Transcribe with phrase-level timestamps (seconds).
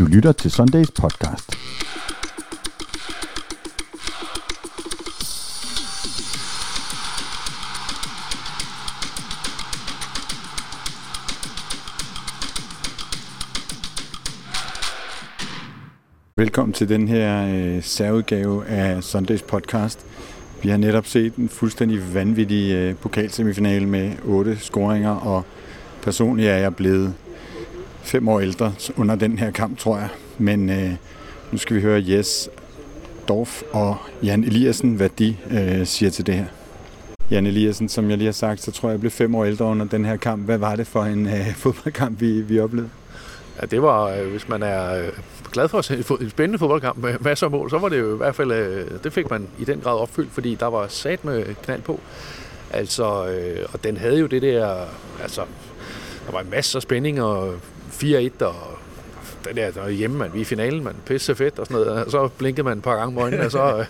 [0.00, 1.58] Du lytter til Sundays podcast.
[16.36, 20.06] Velkommen til den her øh, særudgave af Sundays podcast.
[20.62, 25.44] Vi har netop set en fuldstændig vanvittig øh, pokalsemifinale med otte scoringer, og
[26.02, 27.14] personligt er jeg blevet
[28.10, 30.08] fem år ældre under den her kamp, tror jeg.
[30.38, 30.90] Men øh,
[31.52, 32.48] nu skal vi høre Jes
[33.28, 36.44] Dorf og Jan Eliassen, hvad de øh, siger til det her.
[37.30, 39.64] Jan Eliassen, som jeg lige har sagt, så tror jeg, jeg blev fem år ældre
[39.64, 40.44] under den her kamp.
[40.44, 42.90] Hvad var det for en øh, fodboldkamp, vi, vi oplevede?
[43.60, 45.08] Ja, det var, øh, hvis man er øh,
[45.52, 48.14] glad for at se en spændende fodboldkamp med masser af mål, så var det jo
[48.14, 51.24] i hvert fald, øh, det fik man i den grad opfyldt, fordi der var sat
[51.24, 52.00] med knald på.
[52.70, 54.76] Altså, øh, og den havde jo det der,
[55.22, 55.40] altså,
[56.26, 57.54] der var en masse spænding, og
[58.02, 58.54] 4-1, og
[59.48, 62.04] den der, der hjemme, man, vi er i finalen, man, pisse fedt og sådan noget.
[62.04, 63.84] Og så blinkede man et par gange med øjnene, og så, øh,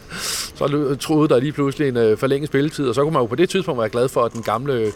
[0.55, 3.35] så troede der lige pludselig en uh, forlænget spilletid, og så kunne man jo på
[3.35, 4.93] det tidspunkt være glad for, at den gamle øh,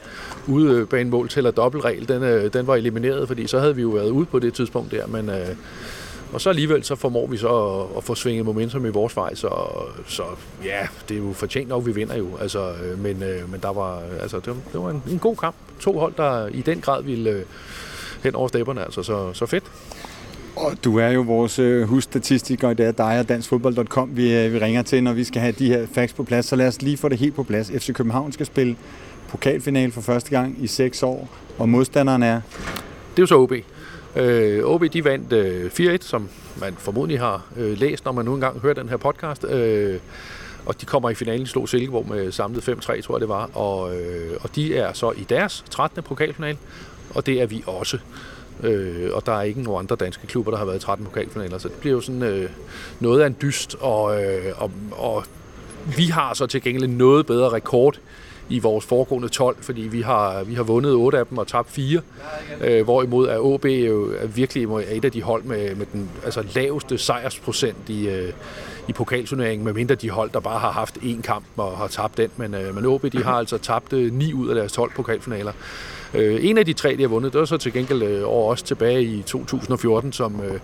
[0.47, 4.27] udebanemål til at dobbeltregel, den, den var elimineret, fordi så havde vi jo været ude
[4.27, 5.31] på det tidspunkt der, men
[6.33, 9.35] og så alligevel så formår vi så at, at få svinget momentum i vores vej,
[9.35, 9.51] så,
[10.07, 10.23] så
[10.65, 12.29] ja, det er jo fortjent nok, vi vinder jo.
[12.41, 15.57] Altså, men, men der var, altså, det var, det var en, en god kamp.
[15.81, 17.45] To hold, der i den grad ville
[18.25, 19.65] hen over stepperne, altså, så, så fedt.
[20.57, 24.59] Og du er jo vores øh, husstatistiker, det er dig og danskfodbold.com, vi, øh, vi
[24.59, 26.47] ringer til, når vi skal have de her facts på plads.
[26.47, 27.71] Så lad os lige få det helt på plads.
[27.71, 28.77] FC København skal spille
[29.29, 32.41] pokalfinale for første gang i seks år, og modstanderen er?
[33.11, 33.53] Det er jo så OB.
[34.17, 36.29] Øh, OB de vandt øh, 4-1, som
[36.61, 39.45] man formodentlig har øh, læst, når man nu engang hører den her podcast.
[39.45, 39.99] Øh,
[40.67, 43.51] og de kommer i finalen, slog Silkeborg med samlet 5-3, tror jeg det var.
[43.55, 46.03] Og, øh, og de er så i deres 13.
[46.03, 46.59] pokalfinale,
[47.15, 47.99] og det er vi også.
[48.63, 51.59] Øh, og der er ikke nogen andre danske klubber, der har været i 13 pokalfinaler,
[51.59, 52.51] så det bliver jo sådan øh,
[53.01, 55.25] noget af en dyst, og, øh, og, og
[55.97, 57.99] vi har så til gengæld en noget bedre rekord
[58.49, 61.71] i vores foregående 12, fordi vi har, vi har vundet 8 af dem og tabt
[61.71, 62.01] 4,
[62.61, 66.45] øh, hvorimod er OB jo er virkelig et af de hold med, med den altså,
[66.55, 68.33] laveste sejrsprocent i, øh,
[68.89, 72.31] i pokalturneringen, medmindre de hold, der bare har haft én kamp og har tabt den,
[72.37, 75.53] men, øh, men OB de har altså tabt øh, 9 ud af deres 12 pokalfinaler.
[76.15, 78.53] Øh, en af de tre, de har vundet, det var så til gengæld øh, over
[78.53, 80.59] os tilbage i 2014, som, øh,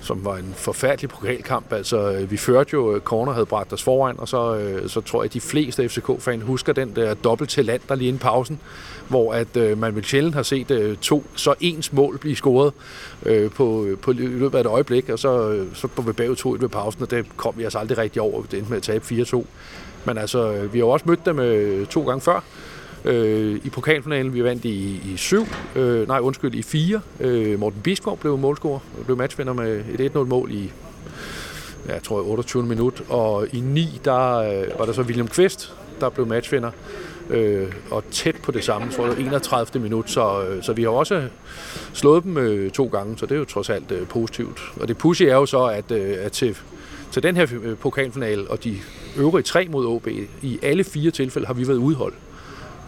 [0.00, 1.72] som var en forfærdelig pokalkamp.
[1.72, 5.00] Altså, øh, vi førte jo, øh, Corner havde bragt os foran, og så, øh, så
[5.00, 8.20] tror jeg, at de fleste FCK-fan husker den der dobbelt til land, der lige inden
[8.20, 8.60] pausen,
[9.08, 12.72] hvor at øh, man vil sjældent har set øh, to så ens mål blive scoret
[13.26, 16.36] øh, på, øh, på løbet af et øjeblik, og så, øh, så på vi bagud
[16.36, 18.82] 2 ved pausen, og det kom vi altså aldrig rigtig over, det endte med at
[18.82, 19.44] tabe 4-2.
[20.04, 22.40] Men altså, øh, vi har jo også mødt dem øh, to gange før,
[23.04, 24.34] øh, i pokalfinalen.
[24.34, 25.46] Vi vandt i, i syv,
[25.76, 27.00] øh, nej undskyld, i fire.
[27.20, 30.70] Øh, Morten Biskov blev målscorer, blev matchvinder med et 1-0 mål i
[31.88, 33.02] ja, jeg tror 28 minut.
[33.08, 36.70] Og i 9, der øh, var der så William Kvist, der blev matchvinder.
[37.30, 39.82] Øh, og tæt på det samme, tror jeg, 31.
[39.82, 40.10] minut.
[40.10, 41.28] Så, øh, så vi har også
[41.92, 44.60] slået dem øh, to gange, så det er jo trods alt øh, positivt.
[44.80, 46.56] Og det pussy er jo så, at, øh, at til,
[47.10, 48.76] til den her pokalfinal pokalfinale og de
[49.16, 50.08] øvrige tre mod OB,
[50.42, 52.14] i alle fire tilfælde har vi været udholdt.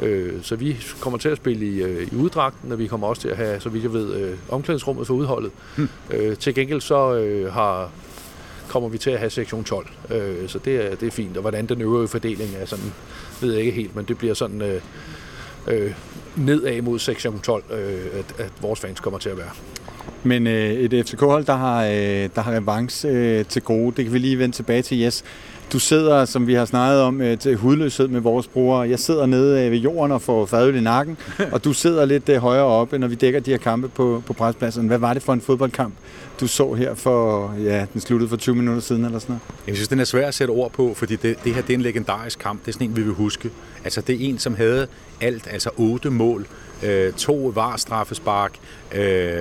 [0.01, 3.23] Øh, så vi kommer til at spille i, øh, i uddragten, og vi kommer også
[3.23, 5.53] til at have, så vidt jeg ved, øh, omklædningsrummet for udholdet.
[5.77, 5.89] Hmm.
[6.11, 7.91] Øh, til gengæld så øh, har,
[8.69, 11.37] kommer vi til at have sektion 12, øh, så det er, det er fint.
[11.37, 12.93] Og hvordan den øvrige fordeling er sådan,
[13.41, 14.81] ved jeg ikke helt, men det bliver sådan øh,
[15.69, 15.95] øh,
[16.37, 17.79] nedad mod sektion 12, øh,
[18.19, 19.51] at, at vores fans kommer til at være.
[20.25, 24.15] Men øh, et FCK-hold, der har, øh, der har revanche øh, til gode, det kan
[24.15, 25.25] vi lige vende tilbage til, Yes.
[25.73, 28.89] Du sidder, som vi har snakket om, øh, til hudløshed med vores brugere.
[28.89, 31.17] Jeg sidder nede øh, ved jorden og får fadøl i nakken,
[31.53, 34.33] og du sidder lidt øh, højere oppe, når vi dækker de her kampe på, på
[34.33, 34.87] prespladsen.
[34.87, 35.95] Hvad var det for en fodboldkamp,
[36.41, 39.67] du så her for, ja, den sluttede for 20 minutter siden eller sådan noget?
[39.67, 41.75] Jeg synes, den er svær at sætte ord på, fordi det, det her det er
[41.75, 42.61] en legendarisk kamp.
[42.61, 43.51] Det er sådan en, vi vil huske.
[43.85, 44.87] Altså, det er en, som havde
[45.21, 46.47] alt, altså otte mål,
[46.83, 48.53] øh, to var straffespark,
[48.95, 49.41] øh,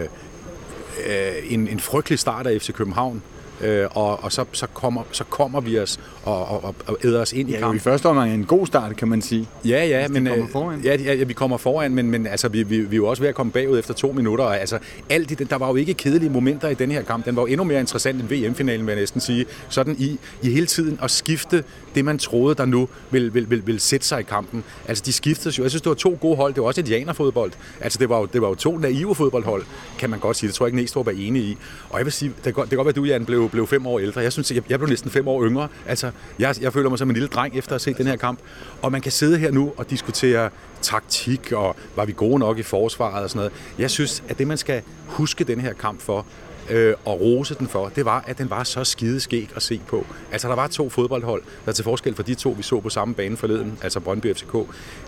[1.08, 3.22] øh, en, en frygtelig start af FC København,
[3.62, 7.34] øh, og, og så, så, kommer, så kommer vi os og, og, og æder os
[7.34, 7.78] ind ja, i kampen.
[7.78, 9.48] i første omgang en god start, kan man sige.
[9.66, 10.82] Ja, ja, men, kommer foran.
[10.84, 13.24] Ja, ja, ja, vi kommer foran, men, men altså, vi, vi, vi er jo også
[13.24, 14.46] ved at komme bagud efter to minutter.
[14.46, 14.80] Og, altså,
[15.10, 17.26] alt det, der var jo ikke kedelige momenter i den her kamp.
[17.26, 19.46] Den var jo endnu mere interessant end VM-finalen, vil jeg næsten sige.
[19.70, 21.64] Sådan i, i hele tiden at skifte
[21.96, 24.64] det, man troede, der nu ville, ville, ville, ville sætte sig i kampen.
[24.88, 25.64] Altså, de skiftede jo.
[25.64, 26.54] Jeg synes, det var to gode hold.
[26.54, 27.52] Det var også et janerfodbold.
[27.82, 29.64] Altså, det var, jo, det var jo to naive fodboldhold,
[30.00, 30.48] kan man godt sige.
[30.48, 31.58] Det tror jeg ikke, Næstrup er enig i.
[31.90, 33.50] Og jeg vil sige, det kan godt, det kan godt være, at du, Jan, blev,
[33.50, 34.22] blev fem år ældre.
[34.22, 35.68] Jeg synes, jeg, jeg blev næsten fem år yngre.
[35.88, 38.16] Altså, jeg, jeg føler mig som en lille dreng efter at have set den her
[38.16, 38.40] kamp.
[38.82, 40.50] Og man kan sidde her nu og diskutere
[40.82, 43.54] taktik, og var vi gode nok i forsvaret og sådan noget.
[43.78, 46.26] Jeg synes, at det, man skal huske den her kamp for,
[46.70, 50.06] øh, og rose den for, det var, at den var så skideskæg at se på.
[50.32, 53.14] Altså, der var to fodboldhold, der til forskel fra de to, vi så på samme
[53.14, 54.56] bane forleden, altså Brøndby FCK,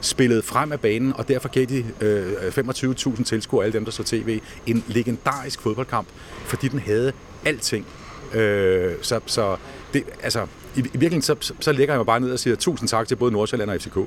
[0.02, 4.04] spillede frem af banen, og derfor gav de øh, 25.000 tilskuere, alle dem, der så
[4.04, 6.08] tv, en legendarisk fodboldkamp,
[6.46, 7.12] fordi den havde
[7.46, 7.86] alting.
[8.34, 9.58] Øh, så, så
[9.94, 12.90] det, altså, i, i virkeligheden, så, så, lægger jeg mig bare ned og siger tusind
[12.90, 13.98] tak til både Nordsjælland og FCK.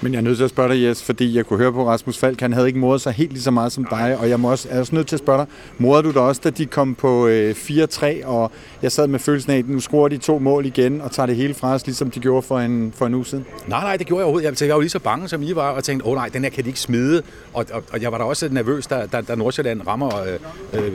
[0.00, 2.18] Men jeg er nødt til at spørge dig, Jes, fordi jeg kunne høre på Rasmus
[2.18, 4.50] Falk, han havde ikke modet sig helt lige så meget som dig, og jeg må
[4.50, 5.46] også, er også nødt til at spørge dig,
[5.78, 8.52] morede du dig også, da de kom på øh, 4-3, og
[8.82, 11.36] jeg sad med følelsen af, at nu skruer de to mål igen, og tager det
[11.36, 13.46] hele fra os, ligesom de gjorde for en, for en uge siden?
[13.66, 14.60] Nej, nej, det gjorde jeg overhovedet.
[14.60, 16.42] Jeg var jo lige så bange, som I var, og tænkte, åh oh, nej, den
[16.42, 17.22] her kan de ikke smide.
[17.52, 20.34] Og, og, og jeg var da også nervøs, da, da, da Nordsjælland rammer øh,
[20.72, 20.94] øh,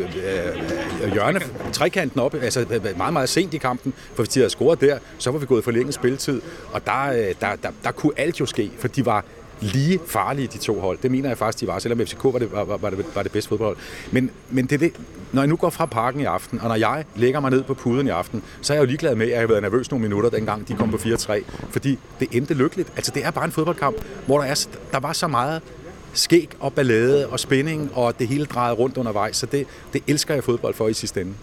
[1.03, 1.39] øh, hjørne,
[1.74, 2.65] trekanten op, altså
[2.97, 5.63] meget, meget sent i kampen, for hvis de havde scoret der, så var vi gået
[5.63, 6.41] for længe spilletid,
[6.71, 9.25] og der, øh, der, der, der kunne alt jo ske, for de var
[9.61, 10.97] lige farlige, de to hold.
[11.03, 13.31] Det mener jeg faktisk, de var, selvom FCK var det, var, var det, var det
[13.31, 13.77] bedste fodboldhold.
[14.11, 14.93] Men, men det, det,
[15.31, 17.73] når jeg nu går fra parken i aften, og når jeg lægger mig ned på
[17.73, 20.01] puden i aften, så er jeg jo ligeglad med, at jeg har været nervøs nogle
[20.01, 22.93] minutter, dengang de kom på 4-3, fordi det endte lykkeligt.
[22.95, 25.61] Altså, det er bare en fodboldkamp, hvor der, er, der var så meget
[26.13, 30.33] skæg og ballade og spænding, og det hele drejede rundt undervejs, så det, det elsker
[30.33, 31.33] jeg fodbold for i sidste ende.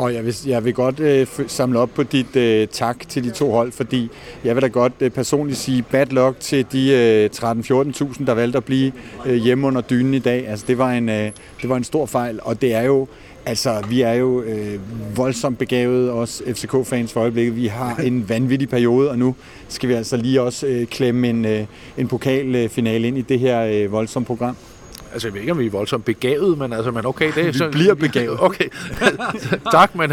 [0.00, 3.30] Og jeg vil, jeg vil godt øh, samle op på dit øh, tak til de
[3.30, 4.10] to hold, fordi
[4.44, 8.56] jeg vil da godt øh, personligt sige bad luck til de øh, 13-14.000, der valgte
[8.56, 8.92] at blive
[9.26, 10.48] øh, hjemme under dynen i dag.
[10.48, 11.30] Altså, det var en, øh,
[11.62, 13.06] det var en stor fejl, og det er jo
[13.46, 14.80] Altså, vi er jo øh,
[15.16, 17.56] voldsomt begavet, os FCK-fans for øjeblikket.
[17.56, 19.34] Vi har en vanvittig periode, og nu
[19.68, 21.66] skal vi altså lige også øh, klemme en, øh,
[21.98, 24.56] en pokalfinale ind i det her øh, voldsomme program.
[25.12, 27.46] Altså, jeg ved ikke, om vi er voldsomt begavet, men altså, men okay, det er
[27.46, 27.68] Vi så...
[27.70, 28.38] bliver begavet.
[28.50, 28.68] Okay,
[29.72, 30.12] tak, men,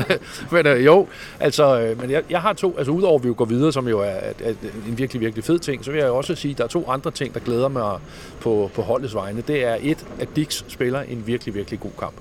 [0.51, 1.07] men øh, jo,
[1.39, 3.87] altså, øh, men jeg, jeg har to, altså udover at vi jo går videre, som
[3.87, 4.53] jo er, er, er
[4.87, 7.11] en virkelig, virkelig fed ting, så vil jeg også sige, at der er to andre
[7.11, 7.99] ting, der glæder mig
[8.39, 9.43] på, på holdets vegne.
[9.47, 12.15] Det er et, at Dix spiller en virkelig, virkelig god kamp.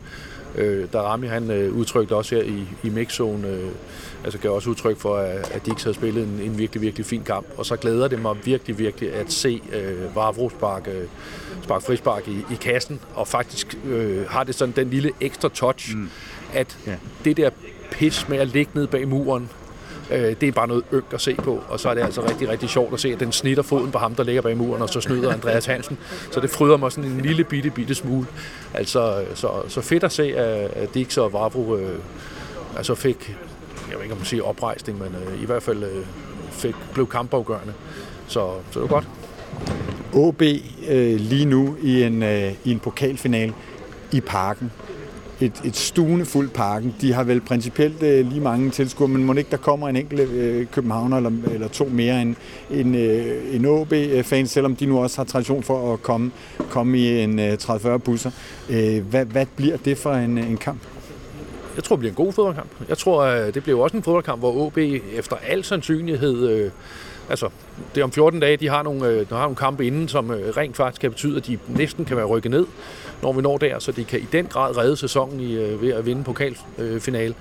[0.56, 3.68] Øh, der Rami, han øh, udtrykte også her i, i mixzone, øh,
[4.24, 7.22] altså gav også udtryk for, at, at Dix havde spillet en, en virkelig, virkelig fin
[7.22, 7.46] kamp.
[7.56, 11.04] Og så glæder det mig virkelig, virkelig at se øh, Vavro sparke, øh,
[11.62, 15.96] spark frispark i, i kassen, og faktisk øh, har det sådan den lille ekstra touch,
[15.96, 16.08] mm.
[16.54, 16.96] at Ja.
[17.24, 17.50] det der
[17.90, 19.50] pis med at ligge ned bag muren,
[20.10, 22.48] øh, det er bare noget yngt at se på, og så er det altså rigtig,
[22.48, 24.88] rigtig sjovt at se, at den snitter foden på ham, der ligger bag muren, og
[24.88, 25.98] så snyder Andreas Hansen.
[26.30, 28.26] Så det fryder mig sådan en lille bitte, bitte smule.
[28.74, 31.98] Altså, så, så fedt at se, at, Dix og Vavro øh,
[32.76, 33.36] altså fik,
[33.88, 36.06] jeg ved ikke om man siger oprejsning, men øh, i hvert fald øh,
[36.50, 37.72] fik, blev kampafgørende.
[38.26, 39.08] Så, så det var godt.
[40.12, 40.42] OB
[40.88, 43.54] øh, lige nu i en, øh, i en pokalfinale
[44.12, 44.72] i parken.
[45.40, 46.94] Et, et stuende fuldt parken.
[47.00, 50.20] De har vel principielt øh, lige mange tilskuere, men må ikke der kommer en enkelt
[50.30, 52.34] øh, københavner eller, eller to mere end
[52.70, 56.30] en, øh, en OB-fan, øh, selvom de nu også har tradition for at komme,
[56.70, 58.30] komme i en øh, 30-40 busser.
[58.70, 60.80] Øh, hvad, hvad bliver det for en, øh, en kamp?
[61.76, 62.70] Jeg tror, det bliver en god fodboldkamp.
[62.88, 66.48] Jeg tror, øh, det bliver også en fodboldkamp, hvor OB efter al sandsynlighed...
[66.48, 66.70] Øh,
[67.30, 67.48] altså,
[67.94, 70.30] det er om 14 dage, de har nogle, øh, de har nogle kampe inden, som
[70.30, 72.66] øh, rent faktisk kan betyde, at de næsten kan være rykket ned,
[73.22, 75.92] når vi når der, så de kan i den grad redde sæsonen i, øh, ved
[75.92, 77.28] at vinde pokalfinale.
[77.28, 77.34] Øh,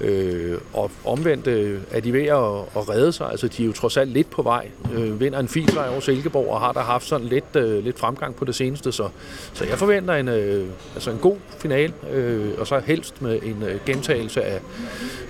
[0.00, 3.30] Øh, og omvendt øh, er de ved at, at redde sig.
[3.30, 4.68] Altså, de er jo trods alt lidt på vej.
[4.94, 7.98] Øh, vinder en fin sejr over Silkeborg og har der haft sådan lidt, øh, lidt
[7.98, 8.92] fremgang på det seneste.
[8.92, 9.08] Så,
[9.52, 13.62] så jeg forventer en, øh, altså en god finale, øh, og så helst med en
[13.62, 14.60] øh, gentagelse af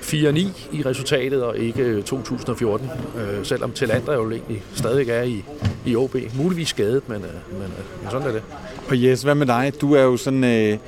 [0.02, 0.16] 4-9
[0.73, 2.90] i resultatet, og ikke øh, 2014.
[3.18, 5.44] Øh, selvom Talander jo egentlig stadig er i,
[5.87, 6.16] i OB.
[6.37, 8.42] Muligvis skadet, men, øh, men, øh, men sådan er det.
[8.88, 9.73] Og Jes, hvad med dig?
[9.80, 10.78] Du er jo sådan øh,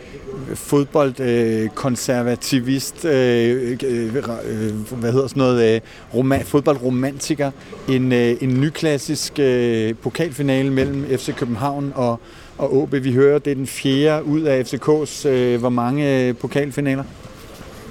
[0.54, 4.10] fodboldkonservativist, øh, øh, øh,
[4.92, 5.80] hvad hedder sådan noget, øh,
[6.14, 7.50] roman, fodboldromantiker.
[7.88, 12.20] En, øh, en nyklassisk øh, pokalfinale mellem FC København og,
[12.58, 12.92] og OB.
[12.92, 17.04] Vi hører, det er den fjerde ud af FCK's, øh, hvor mange øh, pokalfinaler?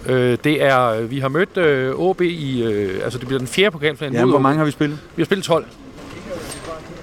[0.05, 3.71] Øh, det er, vi har mødt øh, OB i, øh, altså det bliver den fjerde
[3.71, 4.19] pokalfinale.
[4.19, 4.99] Ja, hvor mange har vi spillet?
[5.15, 5.65] Vi har spillet 12.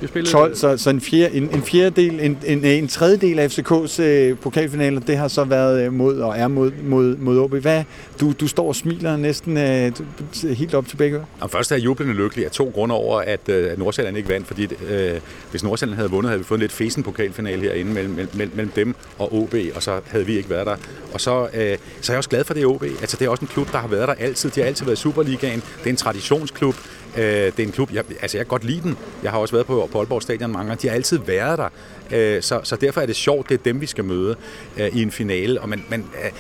[0.03, 3.39] Vi har spillet, 12, så, så en, fjerde, en, en fjerdedel, en, en, en tredjedel
[3.39, 7.39] af FCK's øh, pokalfinaler, det har så været øh, mod og er mod, mod, mod
[7.39, 7.55] OB.
[7.55, 7.85] Hvad,
[8.21, 9.93] du, du står og smiler næsten øh,
[10.57, 11.25] helt op til begge ører.
[11.41, 14.29] Og først er jeg jublende lykkelig af to grunde over, at, øh, at Nordsjælland ikke
[14.29, 17.93] vandt, fordi øh, hvis Nordsjælland havde vundet, havde vi fået en lidt fesen pokalfinale herinde
[17.93, 20.77] mellem, mellem, mellem dem og OB, og så havde vi ikke været der.
[21.13, 22.83] Og så, øh, så er jeg også glad for det OB.
[22.83, 24.51] Altså, det er også en klub, der har været der altid.
[24.51, 25.63] De har altid været i Superligaen.
[25.79, 26.75] Det er en traditionsklub.
[27.17, 28.99] Øh, det er en klub, jeg, altså jeg kan godt lide den.
[29.23, 30.83] Jeg har også været på, på Aalborg Stadion mange gange.
[30.83, 31.69] De har altid været der.
[32.13, 34.37] Øh, så, så derfor er det sjovt, det er dem, vi skal møde
[34.77, 35.61] øh, i en finale.
[35.61, 36.31] Og man, man, øh,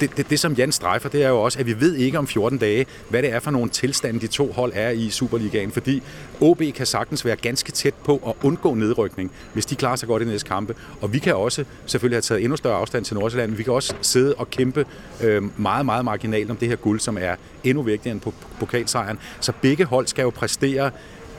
[0.00, 2.26] det, det, det, som Jan strejfer, det er jo også, at vi ved ikke om
[2.26, 5.72] 14 dage, hvad det er for nogle tilstande, de to hold er i Superligaen.
[5.72, 6.02] Fordi
[6.40, 10.22] OB kan sagtens være ganske tæt på at undgå nedrykning, hvis de klarer sig godt
[10.22, 10.74] i næste kampe.
[11.00, 13.54] Og vi kan også selvfølgelig have taget endnu større afstand til Nordsjælland.
[13.54, 14.84] Vi kan også sidde og kæmpe
[15.22, 19.18] øh, meget, meget marginalt om det her guld, som er endnu vigtigere end på pokalsejren.
[19.40, 20.90] Så begge hold skal jo præstere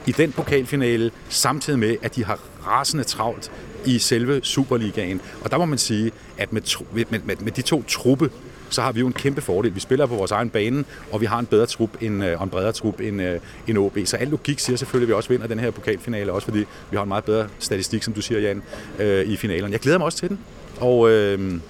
[0.06, 3.52] i den pokalfinale, samtidig med, at de har rasende travlt
[3.86, 5.20] i selve Superligaen.
[5.44, 6.62] Og der må man sige, at med,
[7.10, 8.30] med, med, med de to truppe,
[8.68, 9.74] så har vi jo en kæmpe fordel.
[9.74, 12.44] Vi spiller på vores egen bane, og vi har en bedre trup end, øh, og
[12.44, 13.98] en bredere trup end, øh, end OB.
[14.04, 16.58] Så al logik siger selvfølgelig, at vi også vinder den her pokalfinale, også fordi
[16.90, 18.62] vi har en meget bedre statistik, som du siger, Jan,
[18.98, 19.72] øh, i finalen.
[19.72, 20.38] Jeg glæder mig også til den.
[20.80, 21.60] Og øh,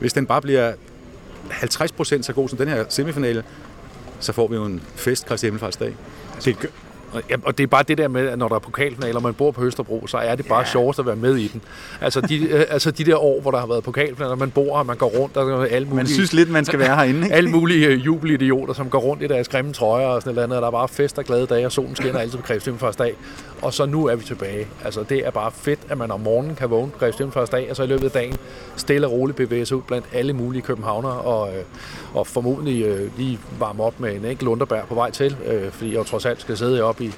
[0.00, 0.72] hvis den bare bliver
[1.50, 3.44] 50% så god som den her semifinale,
[4.20, 5.94] så får vi jo en fest Kristi Himmelfartsdag.
[6.44, 6.70] Det,
[7.30, 9.34] Ja, og det er bare det der med, at når der er pokalfinaler, og man
[9.34, 10.64] bor på Østerbro, så er det bare ja.
[10.64, 11.62] sjovest at være med i den.
[12.00, 14.86] Altså de, øh, altså de der år, hvor der har været pokalfinaler, man bor og
[14.86, 15.96] man går rundt, og alle mulige...
[15.96, 17.34] Man synes lidt, man skal være herinde, ikke?
[17.34, 20.56] alle mulige uh, jubelidioter, som går rundt i deres grimme trøjer og sådan noget andet,
[20.56, 23.14] og der er bare fest og glade dage, og solen skinner altid på Græstimfars dag.
[23.62, 24.66] Og så nu er vi tilbage.
[24.84, 27.76] Altså det er bare fedt, at man om morgenen kan vågne på Græstimfars dag, og
[27.76, 28.36] så i løbet af dagen
[28.76, 31.62] stille og roligt bevæge sig ud blandt alle mulige københavner, og, øh,
[32.16, 35.90] og formodentlig øh, lige varme op med en enkelt underbær på vej til, øh, fordi
[35.90, 37.12] jeg jo trods alt skal sidde oppe i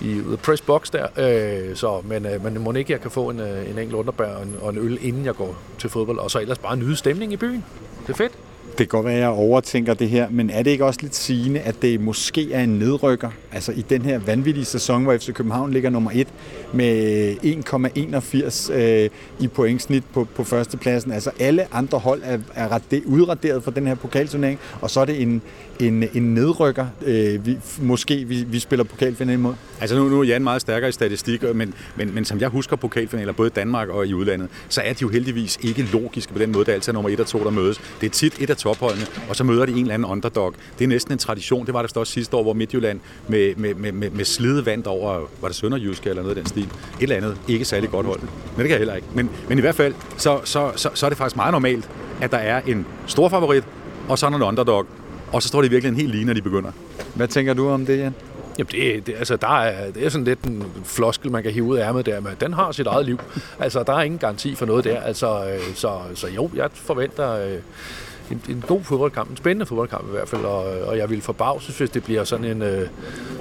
[0.00, 1.06] i the press box der.
[1.16, 4.34] Øh, så, men, øh, men må ikke, jeg kan få en, øh, en enkelt underbær
[4.34, 6.18] og en, og en øl, inden jeg går til fodbold.
[6.18, 7.64] Og så ellers bare nyde stemning i byen.
[8.06, 8.32] Det er fedt.
[8.72, 11.14] Det kan godt være, at jeg overtænker det her, men er det ikke også lidt
[11.14, 13.30] sigende, at det måske er en nedrykker?
[13.52, 16.28] Altså i den her vanvittige sæson, hvor FC København ligger nummer 1
[16.72, 17.34] med
[18.68, 19.10] 1,81 øh,
[19.40, 21.12] i pointsnit på, på førstepladsen.
[21.12, 25.22] Altså alle andre hold er, er udraderet for den her pokalturnering, og så er det
[25.22, 25.42] en,
[25.82, 29.54] en, en nedrykker, øh, vi, måske vi, vi spiller pokalfinale imod?
[29.80, 32.76] Altså nu, nu er Jan meget stærkere i statistik, men, men, men som jeg husker
[32.76, 36.38] pokalfinaler, både i Danmark og i udlandet, så er de jo heldigvis ikke logiske på
[36.38, 37.80] den måde, det er altid nummer 1 og 2, der mødes.
[38.00, 40.54] Det er tit et af topholdene, og så møder de en eller anden underdog.
[40.78, 41.66] Det er næsten en tradition.
[41.66, 44.86] Det var der også sidste år, hvor Midtjylland med, med, med, med, med slide vandt
[44.86, 46.62] over, var det Sønderjyske eller noget af den stil.
[46.62, 46.68] Et
[47.00, 48.20] eller andet ikke særlig godt hold.
[48.20, 49.08] Men det kan jeg heller ikke.
[49.14, 51.88] Men, men i hvert fald, så, så, så, så er det faktisk meget normalt,
[52.20, 53.64] at der er en stor favorit,
[54.08, 54.86] og så er der en underdog,
[55.32, 56.70] og så står det virkelig en helt lige, når de begynder.
[57.14, 58.14] Hvad tænker du om det, Jan?
[58.58, 61.64] Jamen, det, det, altså, der er, det er sådan lidt en floskel, man kan hive
[61.64, 63.20] ud af ærmet der, men den har sit eget liv.
[63.60, 65.00] Altså, der er ingen garanti for noget der.
[65.00, 67.58] Altså, øh, så, så jo, jeg forventer øh,
[68.32, 71.78] en, en god fodboldkamp, en spændende fodboldkamp i hvert fald, og, og jeg vil forbavses,
[71.78, 72.88] hvis det bliver sådan en, øh,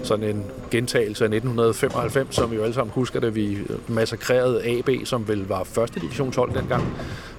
[0.03, 3.57] sådan en gentagelse af 1995, som vi jo alle sammen husker, da vi
[3.87, 6.83] massakrerede AB, som vel var første divisionshold dengang.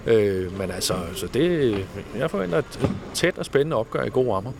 [0.06, 1.76] Øh, men altså, så det,
[2.18, 4.52] jeg forventer et tæt og spændende opgør i gode rammer.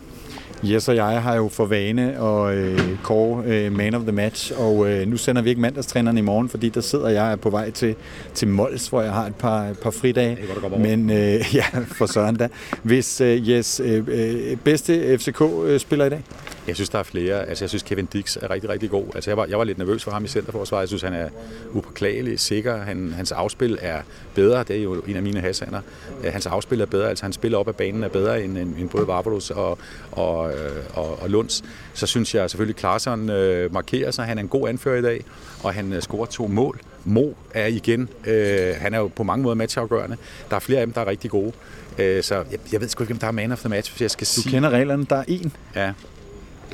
[0.63, 4.51] Jes og jeg har jo for vane at øh, kåre øh, man of the match,
[4.57, 7.71] og øh, nu sender vi ikke mandagstræneren i morgen, fordi der sidder jeg på vej
[7.71, 7.95] til,
[8.33, 10.37] til Mols, hvor jeg har et par, par fridage.
[10.77, 11.17] Men øh,
[11.55, 12.47] ja, for søren da.
[12.83, 16.21] Hvis øh, Jes, øh, øh bedste FCK-spiller i dag?
[16.67, 17.45] Jeg synes, der er flere.
[17.45, 19.05] Altså, jeg synes, Kevin Dix er rigtig, rigtig god.
[19.15, 20.81] Altså, jeg var, jeg var lidt nervøs for ham i centerforsvaret.
[20.81, 21.29] Jeg synes, han er
[21.71, 22.77] upåklagelig, sikker.
[22.77, 24.01] Han, hans afspil er
[24.35, 24.63] bedre.
[24.63, 25.81] Det er jo en af mine hassander.
[26.23, 27.09] Hans afspil er bedre.
[27.09, 29.77] Altså, han spiller op ad banen er bedre end, end, end både Barbaros og,
[30.11, 31.63] og, øh, og, og Lunds.
[31.93, 34.25] Så synes jeg selvfølgelig, Klaarsson øh, markerer sig.
[34.25, 35.23] Han er en god anfører i dag,
[35.63, 36.79] og han øh, scorer to mål.
[37.05, 40.17] Mo er igen, øh, han er jo på mange måder matchafgørende.
[40.49, 41.51] Der er flere af dem, der er rigtig gode.
[41.99, 44.01] Øh, så jeg, jeg ved sgu ikke, om der er man of the match, hvis
[44.01, 44.43] jeg skal du sige...
[44.43, 45.53] Du kender reglerne, der er en.
[45.75, 45.93] Ja,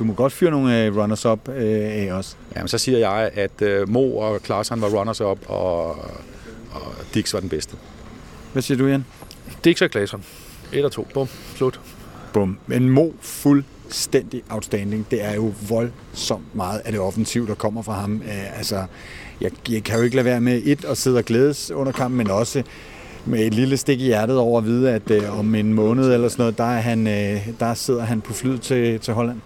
[0.00, 2.36] du må godt fyre nogle uh, runners-up uh, af os.
[2.56, 5.88] Jamen, så siger jeg, at uh, Mo og Klaarsson var runners-up, og,
[6.70, 7.76] og Dix var den bedste.
[8.52, 9.04] Hvad siger du, Jan?
[9.64, 10.24] Dix og Klaarsson.
[10.72, 11.08] Et og to.
[11.14, 11.28] Bum.
[11.56, 11.80] Slut.
[12.32, 12.58] Bum.
[12.66, 15.06] Men Mo fuldstændig outstanding.
[15.10, 18.22] Det er jo voldsomt meget af det offensiv, der kommer fra ham.
[18.24, 18.84] Uh, altså,
[19.40, 22.18] jeg, jeg kan jo ikke lade være med et at sidde og glædes under kampen,
[22.18, 22.62] men også
[23.24, 26.28] med et lille stik i hjertet over at vide, at uh, om en måned eller
[26.28, 29.40] sådan noget, der, er han, uh, der sidder han på flyet til, til Holland.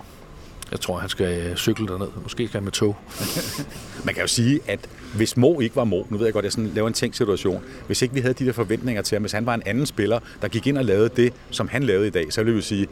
[0.70, 2.08] Jeg tror, han skal øh, cykle derned.
[2.22, 2.96] Måske skal han med tog.
[4.06, 6.44] Man kan jo sige, at hvis Mo ikke var Mo, nu ved jeg godt, at
[6.44, 9.22] jeg sådan laver en tænkt situation, hvis ikke vi havde de der forventninger til ham,
[9.22, 12.06] hvis han var en anden spiller, der gik ind og lavede det, som han lavede
[12.06, 12.86] i dag, så ville vi sige,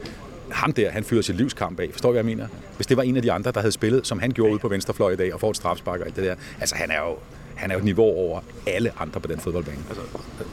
[0.51, 1.89] ham der, han fyrer sit livskamp af.
[1.91, 2.47] Forstår du, hvad jeg mener?
[2.75, 4.67] Hvis det var en af de andre, der havde spillet, som han gjorde ude på
[4.67, 6.35] venstrefløj i dag, og får et strafspark og alt det der.
[6.59, 7.15] Altså, han er jo
[7.55, 9.77] han er jo et niveau over alle andre på den fodboldbane.
[9.89, 10.01] Altså,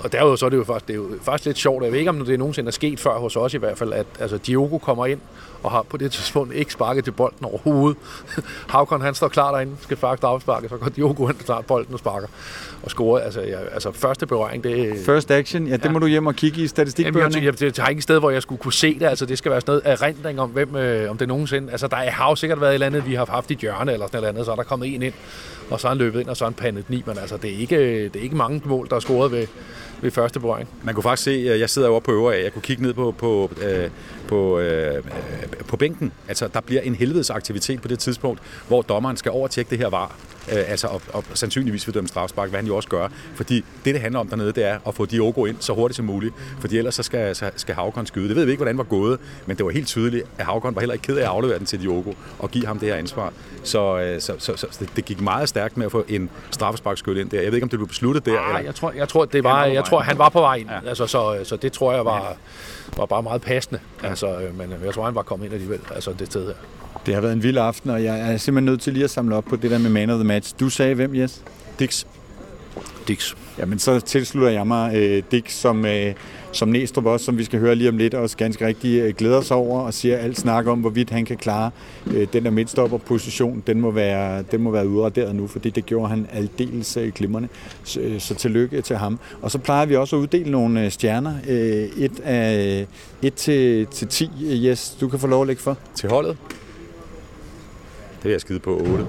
[0.01, 1.85] og derudover så er det jo faktisk, det er jo faktisk lidt sjovt.
[1.85, 4.07] Jeg ved ikke, om det nogensinde er sket før hos os i hvert fald, at
[4.21, 5.21] altså, Diogo kommer ind
[5.63, 7.99] og har på det tidspunkt ikke sparket til bolden overhovedet.
[8.69, 11.93] Havkon han står klar derinde, skal sparke straffesparket, så går Diogo hen og tager bolden
[11.93, 12.29] og sparker
[12.83, 13.21] og scorer.
[13.21, 15.91] Altså, ja, altså første berøring, det First action, ja, det ja.
[15.91, 17.35] må du hjem og kigge i statistikbøgerne.
[17.35, 19.07] Jamen, jeg, jeg, jeg, har ikke et sted, hvor jeg skulle kunne se det.
[19.07, 21.71] Altså, det skal være sådan noget erindring om, hvem, øh, om det nogensinde...
[21.71, 24.07] Altså, der har jo sikkert været et eller andet, vi har haft i hjørne eller
[24.07, 25.15] sådan noget andet, så er der kommet en ind,
[25.71, 27.03] og så har han løbet ind, og så har han pandet ni.
[27.07, 29.47] Men altså, det er ikke, det er ikke mange mål, der er scoret ved,
[30.03, 30.69] ved første berøring.
[30.83, 33.15] Man kunne faktisk se, jeg sidder over på øvre af, jeg kunne kigge ned på,
[33.19, 33.91] på, øh,
[34.29, 35.05] på, øh,
[35.69, 36.13] på bænken.
[36.29, 39.89] Altså, der bliver en helvedes aktivitet på det tidspunkt, hvor dommeren skal overtjekke det her
[39.89, 40.17] var
[40.53, 43.09] øh, altså og, og sandsynligvis vil dømme strafspark, hvad han jo også gør.
[43.35, 46.05] Fordi det, det handler om dernede, det er at få Diogo ind så hurtigt som
[46.05, 48.29] muligt, fordi ellers så skal, så skal Havkon skyde.
[48.29, 50.75] Det ved vi ikke, hvordan det var gået, men det var helt tydeligt, at Havkon
[50.75, 52.95] var heller ikke ked af at aflevere den til Diogo og give ham det her
[52.95, 53.33] ansvar.
[53.63, 57.19] Så, øh, så, så, så det, det gik meget stærkt med at få en straffesparkskyld
[57.19, 57.41] ind der.
[57.41, 58.33] Jeg ved ikke, om det blev besluttet der.
[58.33, 58.61] Nej, eller?
[58.61, 60.69] jeg tror, jeg tror, det var, jeg tror, han var på vej ind.
[60.71, 60.89] Ja.
[60.89, 62.37] Altså, så, så det tror jeg var,
[62.97, 63.81] var bare meget passende.
[64.03, 64.09] Ja.
[64.09, 66.55] Altså, øh, men jeg tror, han var kommet ind alligevel, altså det sted her.
[67.07, 69.37] Det har været en vild aften, og jeg er simpelthen nødt til lige at samle
[69.37, 70.55] op på det der med man of the match.
[70.61, 71.43] Du sagde hvem, Jes?
[71.79, 72.05] Dix.
[73.09, 73.35] Dix.
[73.59, 76.15] Jamen, så tilslutter jeg mig øh, Dix som, øh,
[76.53, 79.15] som Næstrup også, som vi skal høre lige om lidt, og også ganske rigtig øh,
[79.15, 81.71] glæder sig over og siger alt snak om, hvorvidt han kan klare
[82.07, 83.63] øh, den der midtstopperposition.
[83.67, 87.49] Den må være, den må være udraderet nu, fordi det gjorde han aldeles øh, glimrende.
[87.85, 89.19] Så, øh, så tillykke til ham.
[89.43, 91.35] Og så plejer vi også at uddele nogle øh, stjerner.
[91.49, 92.87] Øh, et af
[93.23, 94.31] 1 til, til 10.
[94.43, 95.79] Yes, du kan få lov at lægge for.
[95.95, 96.37] Til holdet?
[98.17, 99.07] Det vil jeg skide på 8.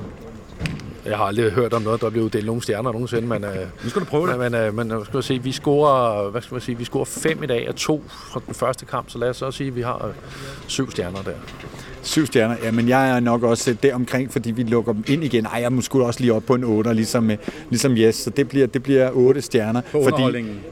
[1.05, 3.89] Jeg har aldrig hørt om noget, der bliver uddelt nogle stjerner nogensinde, men, øh, nu
[3.89, 4.51] skal du prøve det.
[4.51, 7.45] Men, men, men skal se, vi scorer, hvad skal man sige, vi scorer fem i
[7.45, 10.05] dag og to fra den første kamp, så lad os så sige, at vi har
[10.05, 10.13] øh,
[10.67, 11.35] syv stjerner der.
[12.03, 12.55] Syv stjerner.
[12.63, 15.45] Ja, men jeg er nok også der omkring, fordi vi lukker dem ind igen.
[15.45, 17.31] Ej, jeg må sgu også lige op på en 8, ligesom,
[17.69, 18.15] ligesom Yes.
[18.15, 19.81] Så det bliver, det bliver 8 stjerner.
[19.91, 20.23] På fordi,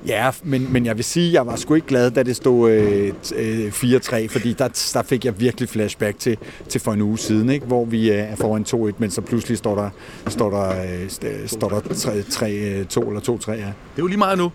[0.08, 3.68] Ja, men, men jeg vil sige, jeg var sgu ikke glad, da det stod øh,
[3.68, 6.38] 4-3, fordi der, der fik jeg virkelig flashback til,
[6.70, 7.66] til for en uge siden, ikke?
[7.66, 9.90] hvor vi øh, er foran 2-1, men så pludselig står der,
[10.28, 13.52] står der, øh, står der 3-2 eller 2-3.
[13.52, 13.56] Ja.
[13.56, 14.52] Det er jo lige meget nu.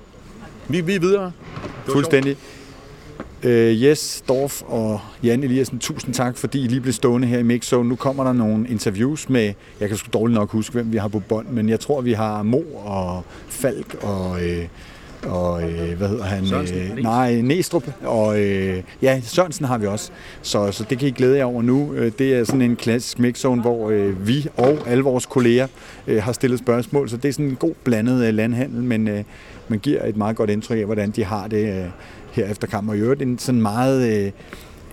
[0.69, 1.33] Vi, vi er videre.
[1.87, 2.37] Fuldstændig.
[3.45, 7.43] Øh, Jes Dorf og Jan Eliassen, tusind tak, fordi I lige blev stående her i
[7.43, 7.89] Mixzone.
[7.89, 11.09] Nu kommer der nogle interviews med, jeg kan sgu dårligt nok huske, hvem vi har
[11.09, 14.45] på bånd, men jeg tror, vi har Mo og Falk og...
[14.45, 14.67] Øh,
[15.27, 16.47] og øh, hvad hedder han?
[16.47, 17.85] Sørensen, øh, nej, Næstrup.
[18.05, 20.11] Og øh, ja, Sørensen har vi også.
[20.43, 21.95] Så, så det kan I glæde jer over nu.
[21.95, 25.67] Øh, det er sådan en klassisk mixzone, hvor øh, vi og alle vores kolleger
[26.07, 27.09] øh, har stillet spørgsmål.
[27.09, 29.25] Så det er sådan en god blandet øh, landhandel, men øh,
[29.69, 31.85] man giver et meget godt indtryk af, hvordan de har det øh,
[32.33, 32.91] her efter kampen.
[32.91, 34.25] Og i øvrigt en sådan meget...
[34.25, 34.31] Øh,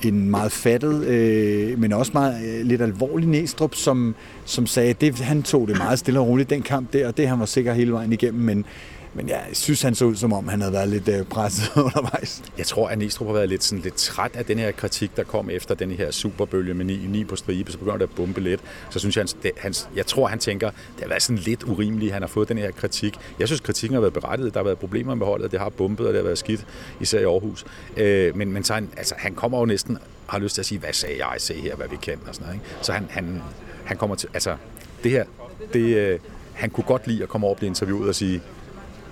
[0.06, 4.16] en meget fattet, øh, men også meget øh, lidt alvorlig Næstrup, som,
[4.46, 7.18] som sagde, at det, han tog det meget stille og roligt, den kamp der, og
[7.18, 8.66] det han var sikker hele vejen igennem, men
[9.14, 12.44] men jeg synes, han så ud, som om han havde været lidt øh, presset undervejs.
[12.58, 15.24] Jeg tror, at Næstrup har været lidt, sådan, lidt træt af den her kritik, der
[15.24, 18.42] kom efter den her superbølge med 9, 9 på stribe, så begynder det at bombe
[18.42, 18.62] lidt.
[18.90, 22.14] Så synes jeg, han, hans, jeg tror, han tænker, det har været sådan lidt urimeligt,
[22.14, 23.18] han har fået den her kritik.
[23.40, 24.54] Jeg synes, kritikken har været berettiget.
[24.54, 26.68] Der har været problemer med holdet, det har bombet, og det har været skidt,
[27.00, 27.66] især i Aarhus.
[27.98, 29.98] Øh, men men så han, altså, han kommer jo næsten
[30.28, 32.46] har lyst til at sige, hvad sagde jeg, se her, hvad vi kan, og sådan
[32.46, 32.56] noget.
[32.56, 32.76] Ikke?
[32.82, 33.42] Så han, han,
[33.84, 34.56] han kommer til, altså,
[35.04, 35.26] det her,
[35.74, 36.20] det, øh,
[36.54, 38.42] han kunne godt lide at komme over og blive interviewet og sige,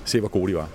[0.09, 0.67] se hvor gode de var.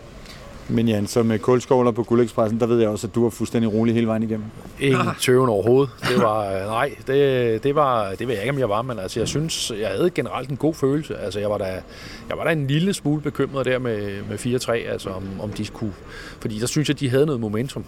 [0.68, 3.94] Men Jan, som kulskovler på Guldekspressen, der ved jeg også, at du var fuldstændig rolig
[3.94, 4.46] hele vejen igennem.
[4.80, 5.90] Ingen tøven overhovedet.
[6.08, 8.98] Det var, øh, nej, det, det, var, det ved jeg ikke, om jeg var, men
[8.98, 11.16] altså, jeg synes, jeg havde generelt en god følelse.
[11.16, 11.82] Altså, jeg var da,
[12.28, 15.66] jeg var da en lille smule bekymret der med, med 4-3, altså om, om de
[15.66, 15.94] kunne,
[16.40, 17.84] fordi der synes jeg, de havde noget momentum.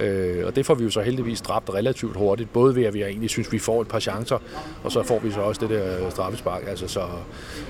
[0.00, 3.02] Øh, og det får vi jo så heldigvis dræbt relativt hurtigt, både ved at vi
[3.02, 4.38] egentlig synes, vi får et par chancer,
[4.84, 6.62] og så får vi så også det der straffespark.
[6.68, 7.00] Altså, så,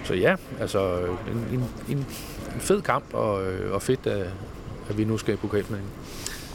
[0.04, 0.98] så ja, altså
[1.32, 1.64] en, en,
[1.96, 2.06] en
[2.60, 4.26] fed kamp, og, øh, og fedt, at,
[4.90, 5.86] at vi nu skal i pokalfinalen.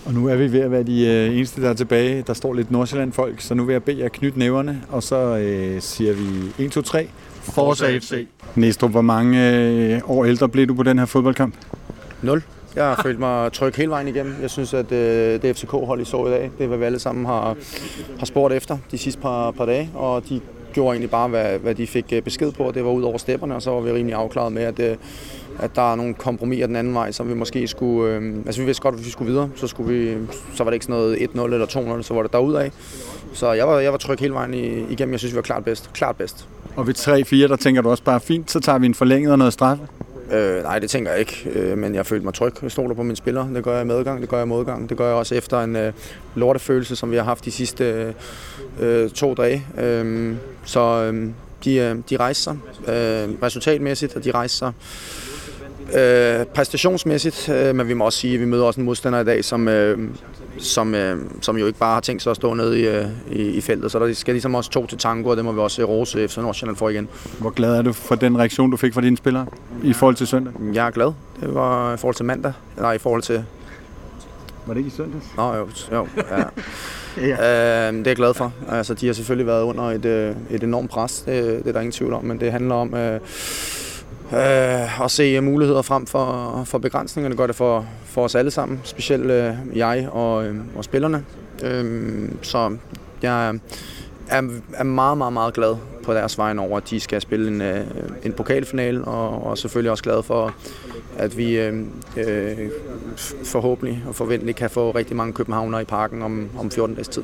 [0.06, 2.24] Og nu er vi ved at være de øh, eneste, der er tilbage.
[2.28, 5.82] Der står lidt Nordsjælland-folk, så nu vil jeg bede jer knytte næverne, og så øh,
[5.82, 7.10] siger vi 1, 2, 3.
[7.42, 8.28] Forza FC.
[8.56, 11.56] Næstrup, hvor mange øh, år ældre blev du på den her fodboldkamp?
[12.22, 12.44] 0.
[12.76, 14.36] Jeg har følt mig tryg hele vejen igennem.
[14.42, 17.00] Jeg synes, at øh, det FCK-hold, I så i dag, det er, hvad vi alle
[17.00, 17.56] sammen har,
[18.20, 20.42] har spurgt efter de sidste par, par dage, og de
[20.74, 23.56] gjorde egentlig bare, hvad, hvad de fik øh, besked på, det var ud over stepperne,
[23.56, 24.96] og så var vi rimelig afklaret med, at, øh,
[25.60, 28.16] at der er nogle kompromiser den anden vej, som vi måske skulle...
[28.16, 30.18] Øh, altså vi vidste godt, at hvis vi skulle videre, så, skulle vi,
[30.56, 32.70] så var det ikke sådan noget 1-0 eller 2-0, så var det derudad.
[33.34, 34.54] Så jeg var, jeg var tryg hele vejen
[34.90, 35.12] igennem.
[35.12, 35.90] Jeg synes, vi var klart bedst.
[35.94, 36.48] Klart bedst.
[36.76, 39.38] Og ved 3-4, der tænker du også bare, fint, så tager vi en forlænget og
[39.38, 39.88] noget straffe?
[40.34, 42.54] Øh, nej, det tænker jeg ikke, øh, men jeg følte mig tryg.
[42.62, 43.50] Jeg stoler på mine spillere.
[43.56, 44.90] Det gør jeg i medgang, det gør jeg i modgang.
[44.90, 45.94] Det gør jeg også efter en øh,
[46.36, 48.14] lortefølelse, som vi har haft de sidste
[48.80, 49.66] øh, to dage.
[49.78, 51.30] Øh, så øh,
[51.64, 52.58] De, øh, de rejser sig
[52.94, 54.74] øh, resultatmæssigt, og de rejser sig
[55.98, 59.24] øh, præstationsmæssigt, øh, men vi må også sige, at vi møder også en modstander i
[59.24, 60.10] dag, som, øh,
[60.58, 63.42] som, øh, som jo ikke bare har tænkt sig at stå nede i, øh, i,
[63.42, 63.92] i feltet.
[63.92, 66.38] Så der skal ligesom også to til tango, og det må vi også rose FC
[66.38, 67.08] Nordsjælland for igen.
[67.40, 69.46] Hvor glad er du for den reaktion, du fik fra dine spillere
[69.84, 70.54] i forhold til søndag?
[70.74, 71.12] Jeg er glad.
[71.42, 72.54] Det var i forhold til mandag.
[72.78, 73.46] Nej, i forhold til...
[74.66, 75.26] Var det ikke i søndags?
[75.38, 75.68] Nå, jo.
[75.92, 76.38] jo ja.
[76.38, 76.44] ja.
[77.18, 78.54] Øh, det er jeg glad for.
[78.70, 81.22] Altså, de har selvfølgelig været under et, øh, et enormt pres.
[81.22, 82.94] Det, det er der ingen tvivl om, men det handler om...
[82.94, 83.20] Øh,
[84.34, 87.30] øh, at se øh, muligheder frem for, for begrænsninger.
[87.30, 91.26] Det gør det for, for os alle sammen, specielt øh, jeg og, øh, og spillerne.
[91.64, 92.78] Øh, så
[93.22, 93.50] jeg
[94.30, 94.44] er,
[94.74, 97.86] er meget, meget, meget glad på deres vejen over, at de skal spille en, øh,
[98.24, 100.54] en pokalfinale, og, og selvfølgelig også glad for,
[101.18, 101.84] at vi øh,
[102.18, 102.58] øh,
[103.44, 107.24] forhåbentlig og forventeligt kan få rigtig mange københavner i parken om, om 14 dages tid.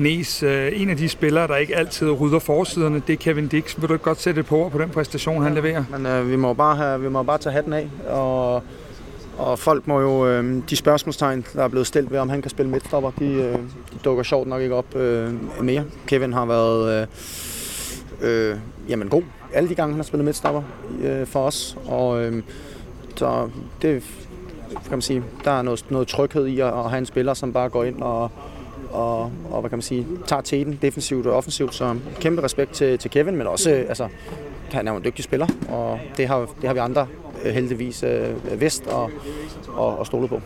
[0.00, 3.76] Nes, øh, en af de spillere, der ikke altid rydder forsiderne, det er Kevin Dix.
[3.80, 5.84] Vil du ikke godt sætte et på på den præstation, han leverer?
[5.90, 8.62] Men øh, vi, må bare have, vi må bare tage hatten af, og,
[9.38, 12.50] og folk må jo, øh, de spørgsmålstegn, der er blevet stillet ved, om han kan
[12.50, 15.32] spille midtstopper, de, øh, de dukker sjovt nok ikke op øh,
[15.64, 15.84] mere.
[16.06, 17.08] Kevin har været
[18.20, 18.58] øh, øh,
[18.88, 19.22] jamen god
[19.54, 20.62] alle de gange, han har spillet midtstopper
[21.02, 22.42] øh, for os, og øh,
[23.16, 23.48] så
[23.82, 24.02] det
[24.70, 27.52] kan man sige, der er noget, noget tryghed i at, at have en spiller, som
[27.52, 28.30] bare går ind og,
[28.90, 31.74] og, og hvad kan man sige, tager teten defensivt og offensivt.
[31.74, 34.08] Så kæmpe respekt til, til Kevin, men også altså,
[34.72, 37.06] han er jo en dygtig spiller, og det har, det har vi andre
[37.44, 39.10] øh, heldigvis øh, vidst og,
[39.68, 40.40] og, og stolet på.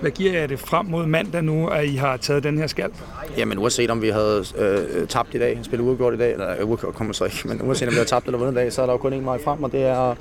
[0.00, 2.94] Hvad giver jer det frem mod mandag nu, at I har taget den her skalp?
[3.36, 6.94] Jamen uanset om vi havde øh, tabt i dag, spillet uafgjort i dag, eller uafgjort
[6.94, 8.86] kommer så ikke, men uanset om vi har tabt eller vundet i dag, så er
[8.86, 10.14] der jo kun en vej frem, og det er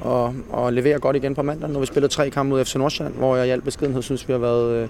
[0.00, 1.68] og, og levere godt igen på mandag.
[1.68, 4.28] Nu har vi spillet tre kampe mod FC Nordsjælland, hvor jeg i al beskedenhed synes,
[4.28, 4.88] vi har været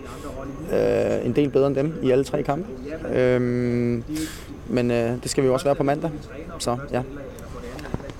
[0.72, 2.66] øh, en del bedre end dem i alle tre kampe.
[3.14, 3.40] Øh,
[4.68, 6.10] men øh, det skal vi jo også være på mandag.
[6.58, 7.02] Så ja.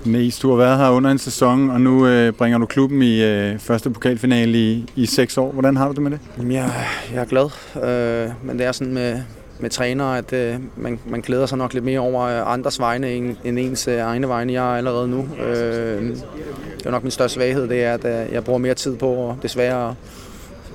[0.05, 3.23] Næs, du har været her under en sæson, og nu øh, bringer du klubben i
[3.23, 5.51] øh, første pokalfinale i, i seks år.
[5.51, 6.19] Hvordan har du det med det?
[6.53, 6.71] Jeg,
[7.13, 9.21] jeg er glad, øh, men det er sådan med,
[9.59, 13.13] med trænere, at øh, man, man glæder sig nok lidt mere over øh, andres vegne
[13.13, 14.53] end, end ens øh, egne vegne.
[14.53, 15.27] Jeg er allerede nu.
[15.45, 16.15] Øh,
[16.77, 19.35] det er nok min største svaghed, det er, at øh, jeg bruger mere tid på
[19.41, 19.95] desværre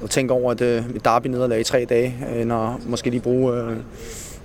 [0.05, 3.21] at tænke over at øh, et derby-nederlag i tre dage, øh, end at måske lige
[3.21, 3.77] bruge øh,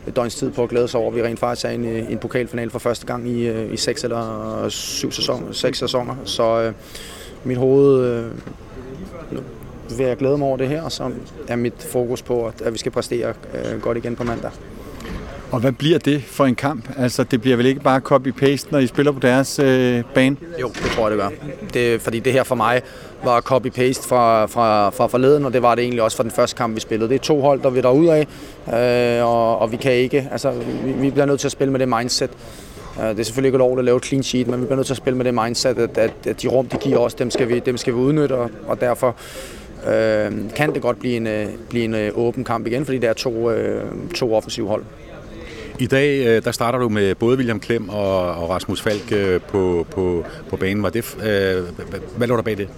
[0.08, 1.86] et døgns tid på at glæde sig over, at vi rent faktisk er i en,
[1.86, 6.16] øh, en pokalfinal for første gang i, i seks eller syv sæsoner, seks sæsoner.
[6.26, 6.74] Så øh,
[7.44, 8.32] mit hoved øh,
[9.98, 11.12] vil jeg glæde mig over det her, og så
[11.48, 14.52] er mit fokus på, at, vi skal præstere øh, godt igen på mandag.
[15.52, 16.90] Og hvad bliver det for en kamp?
[16.98, 20.38] Altså, det bliver vel ikke bare copy-paste, når I spiller på deres øh, bane?
[20.62, 21.30] Jo, det tror jeg, det gør.
[21.74, 22.82] Det, fordi det her for mig
[23.24, 26.58] var copy-paste fra, fra, fra forleden, og det var det egentlig også for den første
[26.58, 27.10] kamp, vi spillede.
[27.10, 28.28] Det er to hold, der vil ud af,
[29.20, 30.52] øh, og, og vi kan ikke, altså,
[30.86, 32.30] vi, vi bliver nødt til at spille med det mindset.
[32.98, 34.88] Uh, det er selvfølgelig ikke lov at lave et clean sheet, men vi bliver nødt
[34.88, 37.32] til at spille med det mindset, at, at, at de rum, de giver os, dem
[37.32, 39.16] skal vi, dem skal vi udnytte, og, og derfor
[39.88, 43.10] øh, kan det godt blive en, øh, blive en øh, åben kamp igen, fordi det
[43.10, 43.84] er to, øh,
[44.16, 44.84] to offensive hold.
[45.80, 49.42] I dag øh, der starter du med både William Klem og, og Rasmus Falk øh,
[49.42, 50.84] på, på, på banen.
[50.84, 51.64] Var det, øh,
[52.18, 52.70] hvad lå der bag det?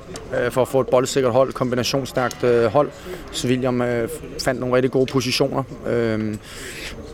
[0.50, 2.90] For at få et boldsikkert hold, kombinationsstærkt hold,
[3.32, 3.84] så William
[4.40, 5.64] fandt nogle rigtig gode positioner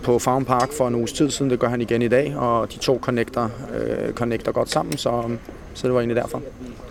[0.04, 1.52] på Farm Park for en uges tid siden.
[1.52, 3.50] Det gør han igen i dag, og de to connecter,
[4.14, 5.24] connecter godt sammen, så,
[5.74, 6.42] så det var egentlig derfor.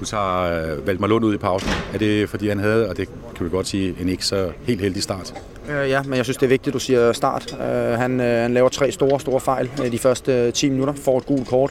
[0.01, 1.71] Du tager øh, Valdemar Lund ud i pausen.
[1.95, 4.81] Er det fordi han havde, og det kan vi godt sige, en ikke så helt
[4.81, 5.35] heldig start?
[5.71, 7.57] Øh, ja, men jeg synes, det er vigtigt, du siger start.
[7.61, 11.19] Øh, han, øh, han laver tre store, store fejl i de første 10 minutter, får
[11.19, 11.71] et gult kort.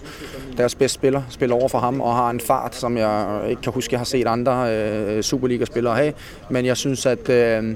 [0.58, 3.74] Deres bedste spiller spiller over for ham og har en fart, som jeg ikke kan
[3.74, 6.14] huske, jeg har set andre øh, Superliga-spillere have.
[6.50, 7.76] Men jeg synes, at øh, øh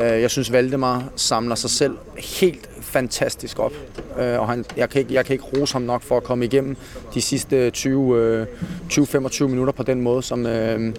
[0.00, 3.72] Øh, jeg synes, Valdemar samler sig selv helt fantastisk op.
[4.20, 6.44] Øh, og han, jeg, kan ikke, jeg kan ikke rose ham nok for at komme
[6.44, 6.76] igennem
[7.14, 10.94] de sidste 20-25 øh, minutter på den måde, som, øh,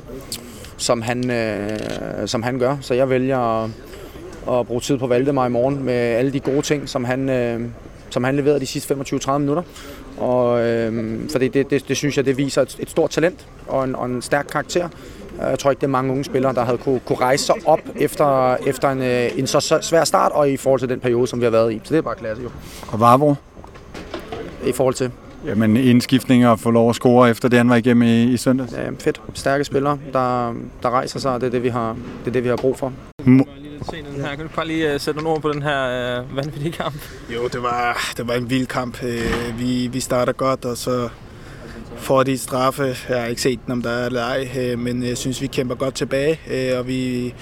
[0.78, 1.24] som, han,
[2.26, 2.78] som han gør.
[2.82, 3.70] Så jeg vælger at,
[4.50, 7.30] at bruge tid på Valdemar i morgen med alle de gode ting, som han,
[8.10, 9.64] som han leverede de sidste 25-30 minutter.
[10.18, 13.48] Og, øh, for det, det, det, det synes jeg, det viser et, et stort talent
[13.68, 14.90] og en, og en stærk karakter.
[15.42, 17.80] Jeg tror ikke, det er mange unge spillere, der havde kunne, kunne rejse sig op
[17.96, 21.40] efter, efter en, øh, en så svær start, og i forhold til den periode, som
[21.40, 21.82] vi har været i.
[21.84, 22.50] Så det er bare klasse jo.
[22.88, 23.36] Og Vavro?
[24.66, 25.12] I forhold til?
[25.46, 28.74] Jamen indskiftninger og få lov at score efter det, han var igennem i, i søndags.
[28.74, 29.22] Ja, fedt.
[29.34, 32.50] Stærke spillere, der, der rejser sig, det er det, vi har, det er det, vi
[32.50, 32.94] har brug for.
[33.26, 33.46] Må
[33.92, 34.36] se den her.
[34.36, 36.96] Kan du bare lige uh, sætte nogle ord på den her uh, vanvittige kamp?
[37.36, 39.04] Jo, det var, det var en vild kamp.
[39.04, 41.10] Uh, vi, vi starter godt, og så
[41.98, 42.96] får de straffe.
[43.10, 45.48] Jeg har ikke set den, om der er eller ej, øh, men jeg synes, vi
[45.48, 47.34] kæmper godt tilbage, øh, og vi,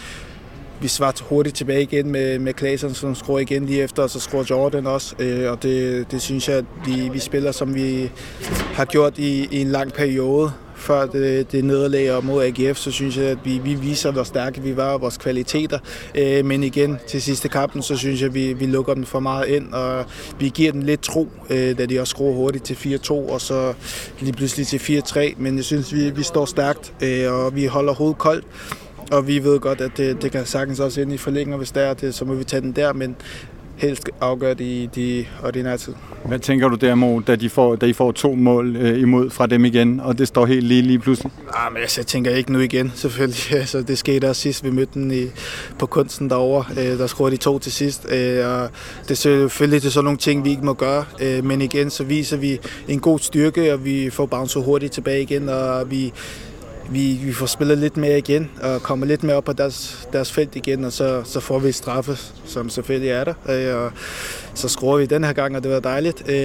[0.81, 4.19] vi svarer hurtigt tilbage igen med, med Klaasen, som skruer igen lige efter, og så
[4.19, 5.15] skruer Jordan også.
[5.19, 8.11] Øh, og det, det synes jeg, at vi, vi spiller, som vi
[8.73, 13.17] har gjort i, i en lang periode før det, det nederlag mod AGF, så synes
[13.17, 15.79] jeg, at vi, vi viser, hvor stærke vi var og vores kvaliteter.
[16.15, 19.19] Øh, men igen, til sidste kampen, så synes jeg, at vi, vi lukker den for
[19.19, 20.05] meget ind, og
[20.39, 23.73] vi giver den lidt tro, øh, da de også skruer hurtigt til 4-2, og så
[24.19, 25.33] lige pludselig til 4-3.
[25.37, 28.45] Men jeg synes, vi, vi står stærkt, øh, og vi holder hovedet koldt.
[29.11, 31.81] Og vi ved godt, at det, det kan sagtens også ind i forlænger, hvis der
[31.81, 33.15] er det, så må vi tage den der, men
[33.81, 35.93] helst afgøre det i de ordinære tid.
[36.25, 39.29] Hvad tænker du der, Mo, da, de får, da I får to mål øh, imod
[39.29, 41.31] fra dem igen, og det står helt lige lige pludselig?
[41.53, 43.53] Ah, men altså, jeg tænker ikke nu igen, selvfølgelig.
[43.53, 45.25] Altså, det skete også sidst, vi mødte den i,
[45.79, 46.65] på kunsten derovre.
[46.71, 48.05] Øh, der skruede de to til sidst.
[48.11, 48.69] Øh, og
[49.03, 51.05] det er selvfølgelig det sådan nogle ting, vi ikke må gøre.
[51.21, 55.21] Øh, men igen, så viser vi en god styrke, og vi får bouncet hurtigt tilbage
[55.21, 56.13] igen, og vi
[56.91, 60.31] vi, vi får spillet lidt mere igen, og kommer lidt mere op på deres, deres
[60.31, 63.33] felt igen, og så, så får vi straffe, som selvfølgelig er der.
[63.49, 63.91] Øh, og
[64.61, 66.29] så skruer vi den her gang, og det var dejligt.
[66.29, 66.35] Øh,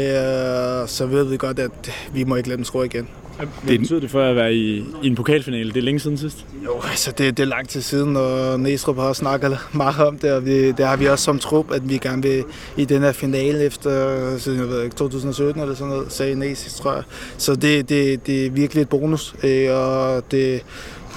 [0.89, 3.09] så ved vi godt, at vi må ikke lade dem score igen.
[3.37, 5.69] Hvad betyder det for at være i, i en pokalfinale?
[5.69, 6.47] Det er længe siden sidst.
[6.65, 10.33] Jo, altså det, det er lang tid siden, og Næstrup har snakket meget om det,
[10.33, 12.45] og vi, det har vi også som trup, at vi gerne vil
[12.77, 13.91] i den her finale efter
[14.39, 17.03] siden, jeg ved ikke, 2017 eller sådan noget, sagde Næs, tror jeg.
[17.39, 20.65] Så det, det, det er virkelig et bonus, øh, og det,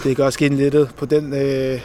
[0.03, 1.79] det gør også lidt på den øh,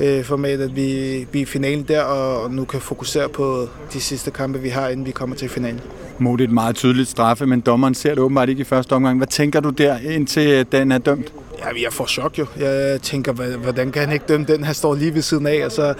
[0.00, 4.00] øh, format, at vi, vi er i finalen der, og nu kan fokusere på de
[4.00, 5.80] sidste kampe, vi har, inden vi kommer til finalen.
[6.18, 9.16] Mod et meget tydeligt straffe, men dommeren ser det åbenbart ikke i første omgang.
[9.18, 11.32] Hvad tænker du der, indtil øh, den er dømt?
[11.64, 12.46] Ja, jeg får chok jo.
[12.56, 14.64] Jeg tænker, hvordan kan han ikke dømme den?
[14.64, 15.94] Han står lige ved siden af, og så,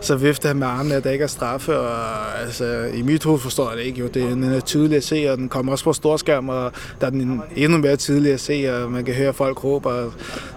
[0.00, 1.78] så vifter han med armene, at der ikke er straffe.
[1.78, 4.00] Og, altså, I mit hoved forstår jeg det ikke.
[4.00, 4.06] Jo.
[4.06, 7.10] Det, den er tydelig at se, og den kommer også på storskærm, og der er
[7.10, 10.12] den endnu mere tydelig at se, og man kan høre folk råbe, og,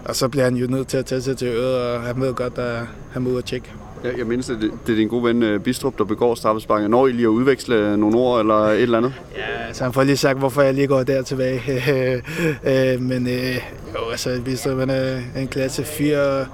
[0.05, 2.33] og så bliver han jo nødt til at tage sig til øret, og han ved
[2.33, 2.79] godt, at
[3.11, 3.71] han må ud og tjekke.
[4.03, 6.89] Jeg, jeg mindes, det, det er din gode ven øh, Bistrup, der begår straffesparket.
[6.89, 9.13] Når I lige at udveksle nogle ord eller et eller andet?
[9.35, 11.61] Ja, så han får lige sagt, hvorfor jeg lige går der tilbage.
[11.91, 12.21] Øh,
[12.63, 13.55] øh, men øh,
[13.93, 16.45] jo, altså Bistrup er en klasse 4.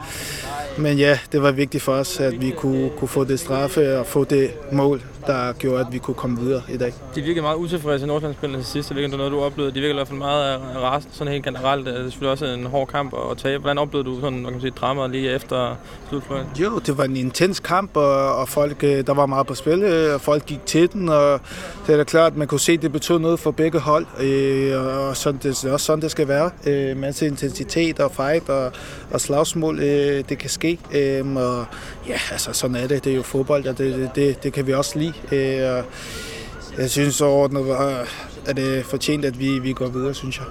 [0.77, 4.05] Men ja, det var vigtigt for os, at vi kunne, kunne få det straffe og
[4.05, 6.93] få det mål, der gjorde, at vi kunne komme videre i dag.
[7.15, 8.89] De virker meget utilfredse Nordsjællandsspillerne til sidst.
[8.89, 9.75] Det er noget, du oplevede.
[9.75, 11.85] De virker i hvert fald meget rasende, sådan helt generelt.
[11.85, 13.57] Det er selvfølgelig også en hård kamp at tage.
[13.57, 15.75] Hvordan oplevede du sådan, man kan sige, drama lige efter
[16.09, 16.47] slutfløjen?
[16.59, 19.83] Jo, det var en intens kamp, og, og folk, øh, der var meget på spil,
[19.83, 21.39] øh, og folk gik til den, og
[21.87, 24.05] det er da klart, at man kunne se, at det betød noget for begge hold,
[24.19, 26.95] øh, og sådan, det er også sådan, det skal være.
[26.95, 28.71] Masse intensitet og fight og,
[29.11, 29.79] og slagsmål,
[30.29, 30.79] det kan ske,
[31.35, 31.65] og
[32.07, 33.03] ja, altså sådan er det.
[33.03, 35.13] Det er jo fodbold, og det, det, det kan vi også lide.
[35.31, 35.83] Øh,
[36.77, 37.75] jeg synes overordnet,
[38.45, 40.45] at det er fortjent, at vi, vi går videre, synes jeg.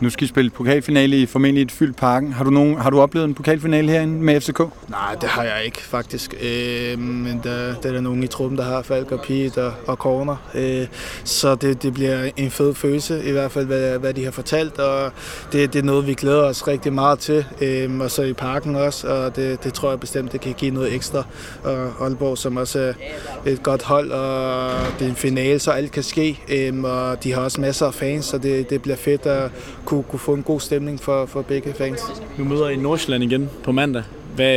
[0.00, 2.32] Nu skal I spille pokalfinale i formentlig et fyldt parken.
[2.32, 4.60] Har du, nogen, har du oplevet en pokalfinale herinde med FCK?
[4.88, 6.34] Nej, det har jeg ikke faktisk.
[6.42, 10.36] Øh, men der, der er nogen i truppen, der har Falk og Pete og, Corner.
[10.54, 10.86] Øh,
[11.24, 14.78] så det, det bliver en fed følelse, i hvert fald hvad, hvad de har fortalt.
[14.78, 15.12] Og
[15.52, 17.44] det, det er noget, vi glæder os rigtig meget til.
[17.60, 20.70] Øh, og så i parken også, og det, det tror jeg bestemt, det kan give
[20.70, 21.24] noget ekstra.
[21.64, 22.78] Og Aalborg, som også
[23.46, 26.40] er et godt hold, og det er en finale, så alt kan ske.
[26.48, 29.50] Øh, og de har også masser af fans, så det, det bliver fedt at
[29.90, 32.00] kunne, kunne få en god stemning for, for begge fans.
[32.38, 34.02] Nu møder I Nordsjælland igen på mandag.
[34.34, 34.54] Hvad,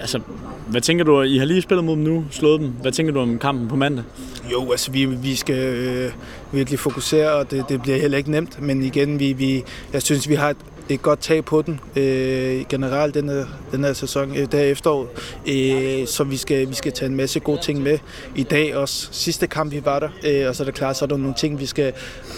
[0.00, 0.20] altså,
[0.66, 1.22] hvad tænker du?
[1.22, 2.68] I har lige spillet mod dem nu, slået dem.
[2.82, 4.04] Hvad tænker du om kampen på mandag?
[4.52, 6.12] Jo, altså vi, vi skal øh,
[6.52, 8.62] virkelig fokusere, og det, det bliver heller ikke nemt.
[8.62, 9.62] Men igen, vi, vi,
[9.92, 10.56] jeg synes, vi har et
[10.94, 15.08] et godt tag på den øh, generelt den her, den her sæson, øh, der efterår.
[15.48, 17.98] Øh, så vi skal, vi skal tage en masse gode ting med
[18.36, 19.08] i dag også.
[19.12, 21.34] Sidste kamp, vi var der, øh, og så er det klart, så er der nogle
[21.34, 21.92] ting, vi skal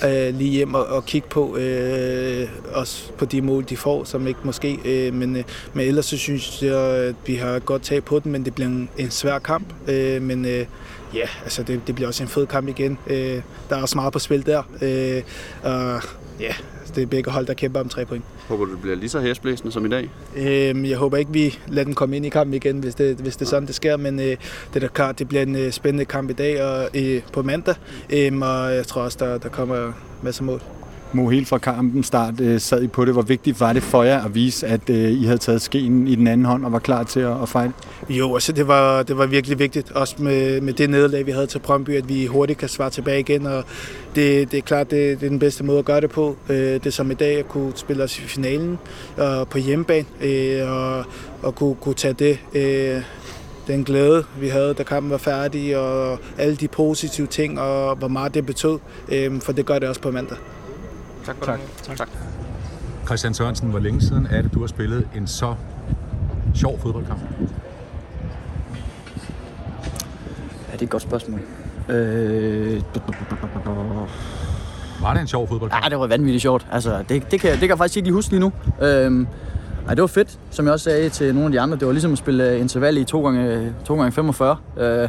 [0.05, 1.57] øh, lige hjem og, og kigge på.
[1.57, 4.79] Øh, også på de mål, de får, som ikke måske.
[4.85, 8.19] Øh, men, øh, men ellers så synes jeg, at vi har et godt tag på
[8.19, 9.67] den, men det bliver en, en svær kamp.
[9.89, 10.67] Øh, men øh,
[11.15, 12.99] ja, altså det, det bliver også en fed kamp igen.
[13.07, 14.63] Øh, der er også meget på spil der.
[14.83, 15.23] Øh,
[15.63, 16.03] og
[16.41, 16.55] ja,
[16.95, 18.25] det er begge hold, der kæmper om tre point.
[18.49, 20.11] Håber du, det bliver lige så hæsblæsende som i dag?
[20.37, 23.37] Øhm, jeg håber ikke, vi lader den komme ind i kampen igen, hvis det, hvis
[23.37, 23.97] det er sådan, det sker.
[23.97, 24.37] Men øh,
[24.75, 27.75] det er klart, det bliver en øh, spændende kamp i dag og øh, på mandag.
[28.11, 30.63] Øhm, og jeg tror også, der, der kommer masser mål.
[31.15, 33.13] Mo, helt fra kampen start øh, sad I på det.
[33.15, 36.15] Hvor vigtigt var det for jer at vise, at øh, I havde taget skeen i
[36.15, 37.73] den anden hånd og var klar til at, at fejle?
[38.09, 39.91] Jo, altså det var, det var virkelig vigtigt.
[39.91, 43.21] Også med, med det nederlag, vi havde til Brøndby, at vi hurtigt kan svare tilbage
[43.21, 43.47] igen.
[43.47, 43.65] Og
[44.15, 46.37] det, det er klart, det, det er den bedste måde at gøre det på.
[46.49, 48.79] Øh, det er som i dag at kunne spille os i finalen
[49.17, 51.05] og på hjemmebane øh, og,
[51.43, 53.03] og kunne, kunne tage det øh,
[53.67, 58.09] den glæde, vi havde, da kampen var færdig, og alle de positive ting, og hvor
[58.09, 60.37] meget det betød, øh, for det gør det også på mandag.
[61.27, 61.61] Tak for tak.
[61.83, 61.97] tak.
[61.97, 62.09] tak.
[63.07, 65.55] Christian Sørensen, hvor længe siden er det, du har spillet en så
[66.55, 67.21] sjov fodboldkamp?
[70.83, 71.41] er et godt spørgsmål.
[71.89, 72.83] Øh...
[75.03, 75.85] Var det en sjov fodboldkamp?
[75.85, 76.67] Ja, det var vanvittigt sjovt.
[76.73, 78.53] Altså, det, det, kan, det kan jeg faktisk ikke lige huske lige nu.
[78.83, 79.27] Øhm,
[79.89, 81.79] ej, det var fedt, som jeg også sagde til nogle af de andre.
[81.79, 85.09] Det var ligesom at spille interval i 2 gange, 2 gange 45 øh,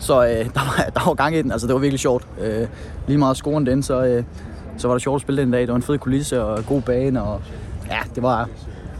[0.00, 1.52] Så øh, der, var, der var gang i den.
[1.52, 2.26] Altså, det var virkelig sjovt.
[2.42, 2.66] Øh,
[3.06, 4.24] lige meget scoren den, så, øh,
[4.78, 5.60] så var det sjovt at spille den dag.
[5.60, 7.22] Det var en fed kulisse og god bane.
[7.22, 7.42] Og,
[7.90, 8.48] ja, det var,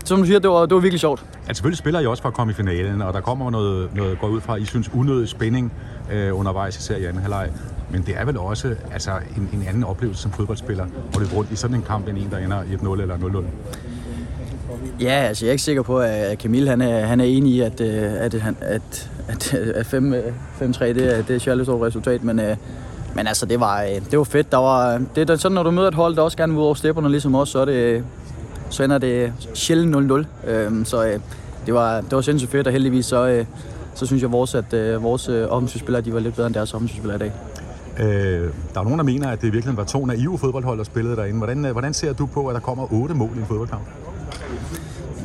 [0.05, 1.25] som du siger, det var, det var virkelig sjovt.
[1.49, 4.19] Altså, selvfølgelig spiller I også for at komme i finalen, og der kommer noget, noget
[4.19, 5.73] går ud fra, I synes, unødig spænding
[6.13, 7.51] øh, undervejs, især i anden halvleg.
[7.91, 11.53] Men det er vel også altså, en, en anden oplevelse som fodboldspiller, hvor det rundt
[11.53, 13.45] i sådan en kamp, end en, der ender 1-0 eller 0-0.
[15.01, 17.61] Ja, altså jeg er ikke sikker på, at Camille han er, han er enig i,
[17.61, 19.95] at, øh, at, at, at, at, at 5-3
[20.85, 22.57] det er, det er et resultat, men, øh,
[23.17, 24.53] men altså det var, det var fedt.
[24.53, 26.65] Der var, det er sådan, når du møder et hold, der også gerne vil ud
[26.65, 28.05] over stepperne ligesom os, så, er det,
[28.71, 30.13] så ender det sjældent
[30.45, 30.51] 0-0.
[30.51, 31.19] Øhm, så
[31.67, 33.45] det var, det var sindssygt fedt, og heldigvis så,
[33.95, 37.19] så synes jeg, vores, at vores offensivspillere de var lidt bedre end deres offensivspillere i
[37.19, 37.33] dag.
[37.99, 41.17] Øh, der er nogen, der mener, at det virkelig var to naive fodboldhold, der spillede
[41.17, 41.39] derinde.
[41.39, 43.83] Hvordan, hvordan ser du på, at der kommer otte mål i en fodboldkamp?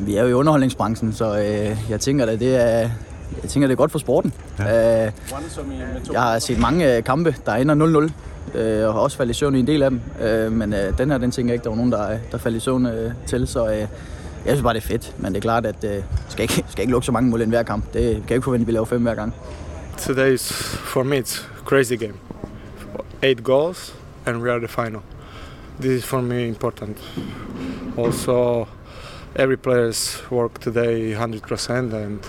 [0.00, 2.90] Vi er jo i underholdningsbranchen, så øh, jeg tænker, at det er,
[3.42, 4.32] jeg tænker, det er godt for sporten.
[4.58, 5.06] Ja.
[5.06, 5.12] Øh,
[6.12, 8.10] jeg har set mange øh, kampe, der ender
[8.54, 10.00] 0-0, øh, og har også faldet i søvn i en del af dem.
[10.22, 12.56] Øh, men øh, den her, den tænker jeg ikke, der var nogen, der, der faldt
[12.56, 13.46] i søvn øh, til.
[13.46, 13.88] Så øh, jeg
[14.44, 15.14] synes bare, det er fedt.
[15.18, 17.44] Men det er klart, at øh, skal ikke skal ikke lukke så mange mål i
[17.48, 17.84] hver kamp.
[17.84, 19.34] Det kan jeg ikke forvente, at vi laver fem hver gang.
[19.98, 22.14] Today is, for me, it's crazy game.
[23.22, 23.94] Eight goals
[24.26, 25.02] and we are the final.
[25.80, 26.98] This is for me important.
[27.96, 28.66] Also,
[29.36, 32.20] every player's work today 100% and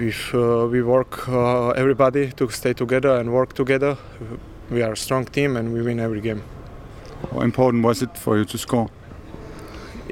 [0.00, 3.96] if uh, we work uh, everybody to stay together and work together.
[4.70, 6.42] We are a strong team and we win every game.
[7.30, 8.88] How important was it for you to score?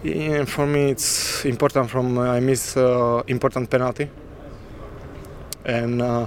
[0.03, 4.09] Yeah, for me it's important from uh, i miss uh, important penalty.
[5.65, 6.27] And uh,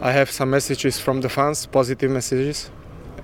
[0.00, 2.70] i have some messages from the fans positive messages.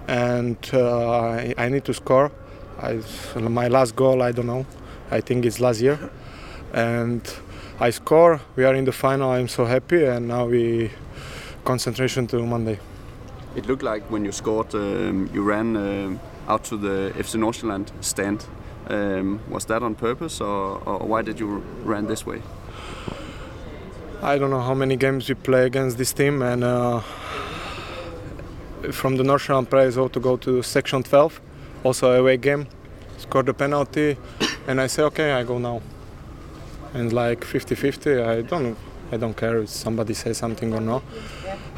[0.09, 2.33] And uh, I, I need to score.
[2.81, 3.01] I,
[3.37, 4.67] my last goal i don't know.
[5.11, 5.99] I think it's last year.
[6.73, 7.23] And
[7.81, 8.41] I score.
[8.57, 9.31] We are in the final.
[9.31, 10.91] I'm so happy, and now we
[11.65, 12.79] concentration to Monday.
[13.57, 16.19] It looked like when you scored, um, you ran uh,
[16.53, 18.45] out to the FC Nordsjælland stand.
[18.89, 22.43] Um, was that on purpose, or, or why did you run this way?
[24.23, 27.01] I don't know how many games we play against this team, and uh,
[28.91, 31.41] from the Nordsjælland players all to go to section 12,
[31.85, 32.67] also away game,
[33.19, 34.17] score the penalty
[34.67, 35.83] and I say, okay, I go now.
[36.95, 38.77] And like 50-50, I don't,
[39.11, 41.03] I don't care if somebody says something or not.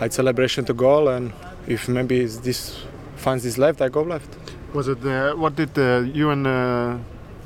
[0.00, 1.32] I celebration to goal, and
[1.66, 2.84] if maybe it's this
[3.16, 4.36] finds this left, I go left.
[4.72, 6.98] Was it uh, what did uh, you and uh,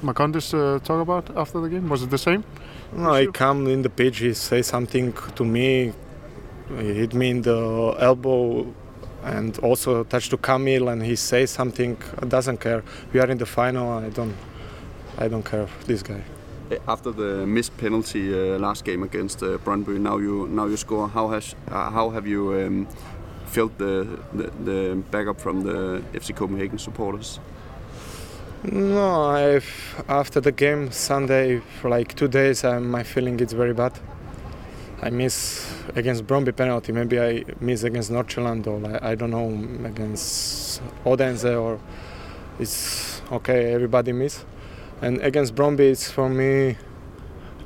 [0.03, 1.89] uh, talk about after the game?
[1.89, 2.43] Was it the same?
[2.93, 4.19] No, he come in the pitch.
[4.19, 5.93] He say something to me.
[6.79, 8.67] He hit me in the elbow,
[9.25, 11.99] and also touch to Camille, and he say something.
[12.27, 12.83] Doesn't care.
[13.13, 13.91] We are in the final.
[13.91, 14.37] I don't.
[15.19, 16.23] I don't care this guy.
[16.87, 21.09] After the missed penalty uh, last game against uh, Brøndby, now you now you score.
[21.09, 22.87] How has uh, how have you um,
[23.47, 27.41] felt the, the, the backup from the FC Copenhagen supporters?
[28.65, 33.73] No, I've, after the game Sunday for like two days, I, my feeling is very
[33.73, 33.93] bad.
[35.01, 36.93] I miss against Bromby penalty.
[36.93, 39.49] Maybe I miss against Nordsjælland or I, I don't know
[39.87, 41.79] against Odense or
[42.59, 43.73] it's okay.
[43.73, 44.45] Everybody miss.
[45.01, 46.77] And against Bromby, it's for me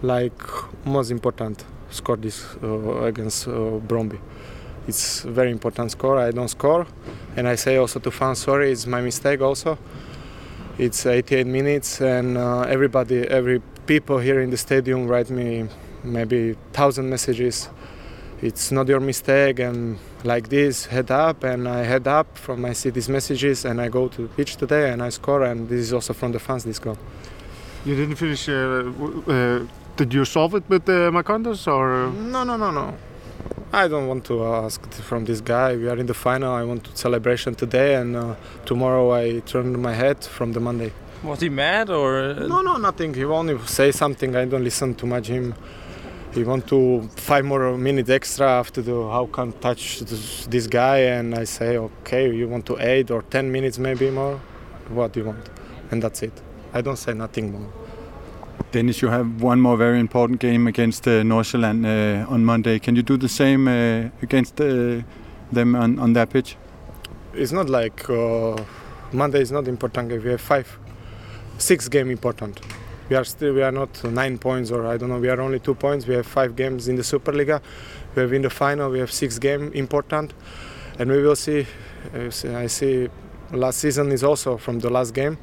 [0.03, 0.42] like
[0.85, 4.18] most important score this uh, against uh, Bromby.
[4.87, 6.18] It's very important score.
[6.18, 6.87] I don't score,
[7.37, 9.40] and I say also to fans, sorry, it's my mistake.
[9.40, 9.79] Also,
[10.77, 15.68] it's 88 minutes, and uh, everybody, every people here in the stadium write me
[16.03, 17.68] maybe thousand messages.
[18.43, 22.73] It's not your mistake, and like this, head up, and I head up from I
[22.73, 25.79] see these messages, and I go to the pitch today, and I score, and this
[25.79, 26.65] is also from the fans.
[26.65, 26.99] This goal.
[27.85, 28.49] You didn't finish.
[28.49, 28.91] Uh,
[29.29, 32.11] uh, did you solve it with uh, Macondas or?
[32.11, 32.95] No, no, no, no.
[33.73, 35.77] I don't want to ask from this guy.
[35.77, 36.53] We are in the final.
[36.53, 38.35] I want to celebration today, and uh,
[38.67, 40.93] tomorrow I turn my head from the Monday.
[41.23, 42.35] Was he mad or?
[42.35, 43.15] No, no, nothing.
[43.15, 44.35] He only say something.
[44.35, 45.55] I don't listen too much him.
[46.35, 50.99] He want to five more minutes extra after the how can touch this, this guy,
[51.01, 52.35] and I say okay.
[52.35, 54.40] You want to eight or ten minutes maybe more?
[54.88, 55.51] What do you want?
[55.90, 56.33] And that's it.
[56.73, 57.71] I don't say nothing more.
[58.71, 62.79] Dennis, you have one more very important game against uh, Nordsjælland uh, on Monday.
[62.79, 65.03] Can you do the same uh, against uh,
[65.53, 66.57] them on, on that pitch?
[67.35, 68.57] It's not like uh,
[69.12, 70.23] Monday is not important game.
[70.23, 70.79] We have five,
[71.59, 72.59] six game important.
[73.12, 75.18] We are still we are not nine points or I don't know.
[75.18, 76.07] We are only two points.
[76.07, 77.61] We have five games in the Superliga.
[78.14, 78.90] We have in the final.
[78.90, 80.33] We have six game important,
[80.98, 81.67] and we will see.
[82.15, 83.10] I see.
[83.50, 85.37] Last season is also from the last game,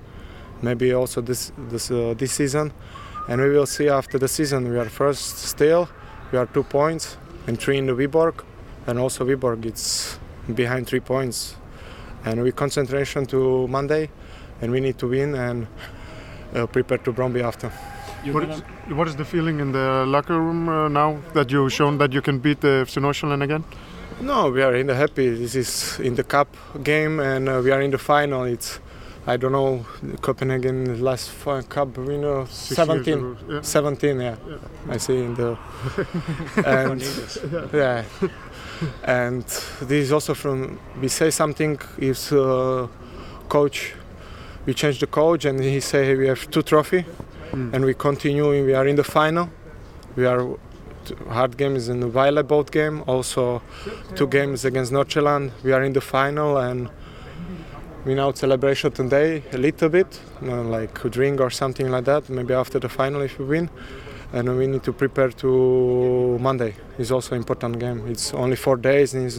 [0.64, 2.74] maybe also this this uh, this season,
[3.28, 4.68] and we will see after the season.
[4.72, 5.88] We are first still.
[6.32, 8.44] We are two points and three in the Viborg,
[8.88, 10.18] and also Viborg it's
[10.56, 11.56] behind three points,
[12.26, 14.10] and we concentration to Monday,
[14.60, 15.68] and we need to win and
[16.56, 17.72] uh, prepare to Bromby after.
[18.32, 21.98] What is, what is the feeling in the locker room uh, now that you've shown
[22.00, 23.64] that you can beat the FC Nordsjælland again?
[24.22, 25.30] No, we are in the happy.
[25.30, 26.48] This is in the cup
[26.84, 28.44] game, and uh, we are in the final.
[28.44, 28.80] It's
[29.30, 29.86] I don't know
[30.22, 31.32] Copenhagen last
[31.70, 33.62] cup winner Six 17, years ago, yeah.
[33.62, 34.36] 17 yeah.
[34.90, 35.58] I see in the
[36.66, 37.04] and
[37.74, 38.04] yeah
[39.04, 42.88] and this is also from we say something is uh,
[43.50, 43.94] coach
[44.66, 47.06] we change the coach and he say we have two trophy
[47.52, 47.74] Mm.
[47.74, 49.50] and we continue we are in the final.
[50.16, 50.46] We are
[51.30, 53.04] hard games in the Violet boat game.
[53.08, 53.62] Also
[54.16, 56.90] two games against Nordsjælland we are in the final and
[58.06, 62.06] we now celebration today a little bit you know, like a drink or something like
[62.06, 63.70] that maybe after the final if we win.
[64.32, 66.76] And we need to prepare to Monday.
[67.00, 68.04] It's also important game.
[68.08, 69.34] It's only four days and,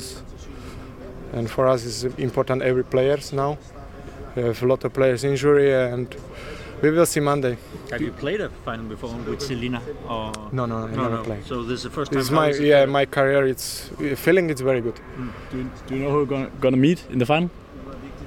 [1.33, 3.57] and for us it's important every players now
[4.37, 6.14] we have a lot of players injury and
[6.83, 7.59] we will see Monday
[7.91, 9.83] Have you played a final before with Selina?
[10.09, 11.45] Or No, no, I never played.
[11.47, 12.18] So this is the first time.
[12.18, 12.61] This is my it?
[12.61, 13.47] yeah my career.
[13.47, 14.99] It's feeling it's very good.
[14.99, 15.31] Hmm.
[15.51, 17.51] Do you, do you know who you're gonna, gonna meet in the final?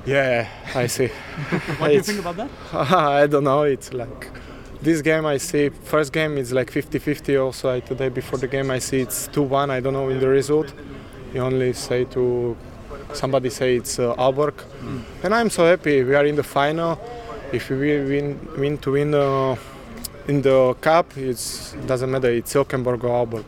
[0.05, 1.07] Yeah, I see.
[1.79, 2.49] What do you think about that?
[3.23, 3.63] I don't know.
[3.63, 4.29] It's like
[4.81, 5.25] this game.
[5.25, 7.41] I see first game is like 50-50.
[7.43, 9.71] Also, I, today before the game, I see it's two-one.
[9.71, 10.73] I don't know in the result.
[11.33, 12.57] You only say to
[13.13, 14.53] somebody say it's uh, Aalborg,
[15.23, 16.03] and I'm so happy.
[16.03, 16.99] We are in the final.
[17.51, 19.55] If we win, win to win uh,
[20.27, 22.29] in the cup, it doesn't matter.
[22.29, 23.45] It's Ilkenborg or Aalborg.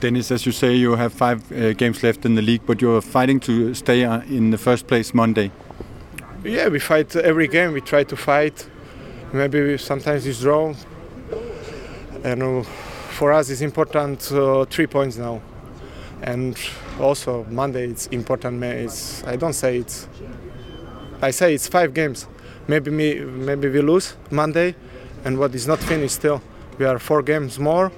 [0.00, 3.00] Dennis, as you say, you have five uh, games left in the league, but you're
[3.00, 5.50] fighting to stay uh, in the first place Monday.
[6.42, 7.72] Yeah, we fight every game.
[7.72, 8.68] We try to fight.
[9.32, 10.74] Maybe we, sometimes it's draw.
[12.24, 15.40] And uh, for us, it's important uh, three points now.
[16.22, 16.56] And
[17.00, 18.58] also Monday, it's important.
[18.58, 20.06] ma- It's I don't say it's.
[21.22, 22.26] I say it's five games.
[22.68, 24.74] Maybe me, maybe we lose Monday,
[25.24, 26.40] and what is not finished still.
[26.78, 27.90] We are four games more,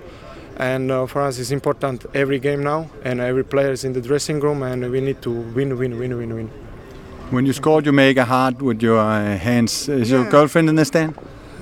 [0.59, 4.01] and uh, for us it's important every game now, and every player is in the
[4.01, 6.51] dressing room, and we need to win, win, win, win, win.
[7.31, 9.89] When you scored, you make a heart with your uh, hands.
[9.89, 11.15] Is your girlfriend in the stand?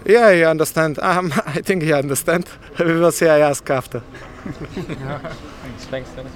[0.07, 0.99] Yeah, he understand.
[1.03, 2.47] Um, I think he understand.
[2.79, 3.29] we will see.
[3.29, 4.01] I ask after.
[4.01, 6.33] Thanks, thanks, Dennis.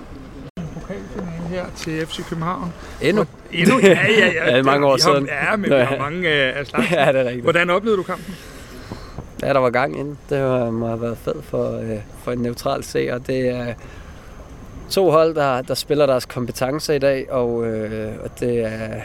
[1.56, 2.72] Her til FC København.
[3.02, 3.24] Endnu?
[3.52, 3.78] Endnu?
[3.78, 4.50] Ja, ja, ja.
[4.50, 5.26] Ja, det mange år siden.
[5.26, 6.94] Ja, men vi har mange øh, af slagsen.
[6.94, 7.42] Ja, det er rigtigt.
[7.42, 8.34] Hvordan oplevede du kampen?
[9.42, 10.18] Ja, der var gang inden.
[10.30, 13.18] Det var, må have været fedt for, øh, for en neutral seer.
[13.18, 13.74] Det er
[14.90, 19.00] to hold, der, der spiller deres kompetencer i dag, og, øh, og det er,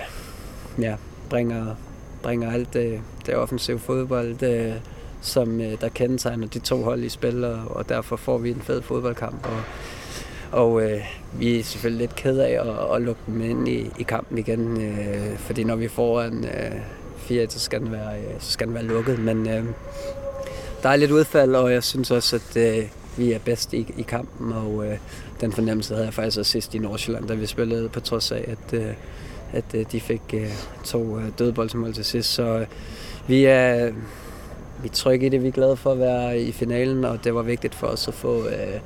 [0.80, 0.96] ja,
[1.30, 1.76] bringer,
[2.24, 4.82] bringer alt det, det offensive fodbold, det,
[5.22, 8.62] som øh, der kendetegner de to hold i spil, og, og derfor får vi en
[8.62, 9.46] fed fodboldkamp.
[9.46, 9.62] Og,
[10.52, 11.00] og øh,
[11.34, 14.82] vi er selvfølgelig lidt ked af at, at lukke dem ind i, i kampen igen,
[14.82, 16.72] øh, fordi når vi får en øh,
[17.18, 19.20] 4 så skal den være, øh, så skal den være lukket.
[19.20, 19.64] Men øh,
[20.84, 22.88] der er lidt udfald, og jeg synes også, at øh,
[23.18, 24.98] vi er bedst i, i kampen, og øh,
[25.42, 28.46] den fornemmelse havde jeg faktisk også sidst i Nordsjælland, da vi spillede, på trods af,
[28.48, 28.94] at, øh,
[29.54, 30.52] at øh, de fik øh,
[30.84, 32.34] to øh, dødboldsmål til sidst.
[32.34, 32.66] Så øh,
[33.28, 33.92] vi er,
[34.82, 37.36] vi er trygge i det, vi er glade for at være i finalen, og det
[37.36, 38.48] var vigtigt for os at få...
[38.48, 38.80] Øh,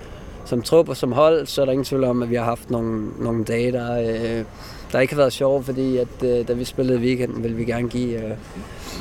[0.46, 2.70] som trup og som hold, så er der ingen tvivl om, at vi har haft
[2.70, 4.46] nogle, nogle dage, der, øh,
[4.91, 7.66] der ikke har været sjove, fordi at, øh, da vi spillede i weekenden, ville vi
[7.66, 8.32] gerne give, øh,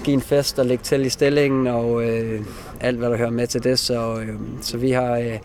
[0.05, 2.41] give en fest og lægge til i stillingen, og øh,
[2.81, 3.79] alt, hvad der hører med til det.
[3.79, 5.19] Så, øh, så vi har...
[5.19, 5.39] Øh,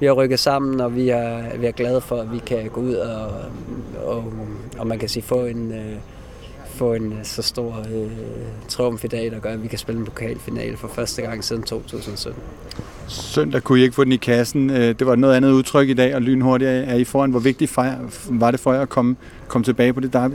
[0.00, 2.80] vi har rykket sammen, og vi er, vi er glade for, at vi kan gå
[2.80, 3.30] ud og,
[4.04, 4.32] og,
[4.78, 5.96] og man kan sige, få en, øh,
[6.72, 8.10] få en øh, så stor øh,
[8.68, 11.62] triumf i dag, der gør, at vi kan spille en pokalfinale for første gang siden
[11.62, 12.42] 2017.
[13.08, 14.70] Søndag kunne I ikke få den i kassen.
[14.70, 17.30] Øh, Det var et noget andet udtryk i dag, og lynhurtigt er I foran.
[17.30, 17.76] Hvor vigtigt
[18.30, 19.16] var det for jer at komme,
[19.48, 20.34] komme tilbage på det derby?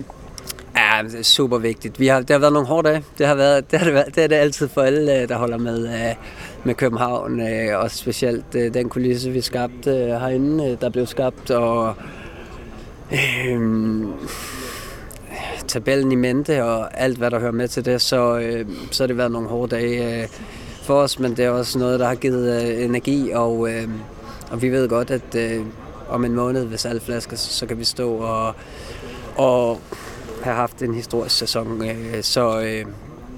[0.75, 1.99] Ja, det er super vigtigt.
[1.99, 3.03] Vi har, det har været nogle hårde dage.
[3.17, 5.37] Det har, været, det, har det, været, det er det altid for alle, øh, der
[5.37, 6.13] holder med,
[6.63, 7.41] med København.
[7.75, 11.51] Og specielt den kulisse, vi skabte herinde, der blev skabt.
[11.51, 11.95] Og
[13.11, 13.59] øh,
[15.67, 18.01] tabellen i mente og alt, hvad der hører med til det.
[18.01, 20.27] Så, øh, så har det været nogle hårde dage øh,
[20.83, 23.31] for os, men det er også noget, der har givet øh, energi.
[23.31, 23.89] Og, øh,
[24.51, 25.65] og vi ved godt, at øh,
[26.09, 28.53] om en måned, hvis alle flasker, så, så kan vi stå og,
[29.35, 29.79] og
[30.43, 31.83] have haft en historisk sæson.
[31.89, 32.85] Øh, så, øh,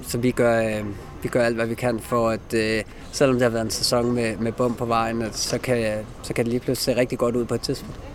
[0.08, 0.86] så vi gør, øh,
[1.22, 4.12] vi gør alt, hvad vi kan for, at øh, selvom det har været en sæson
[4.12, 7.18] med, med bum på vejen, at så, kan, så kan det lige pludselig se rigtig
[7.18, 8.09] godt ud på et tidspunkt.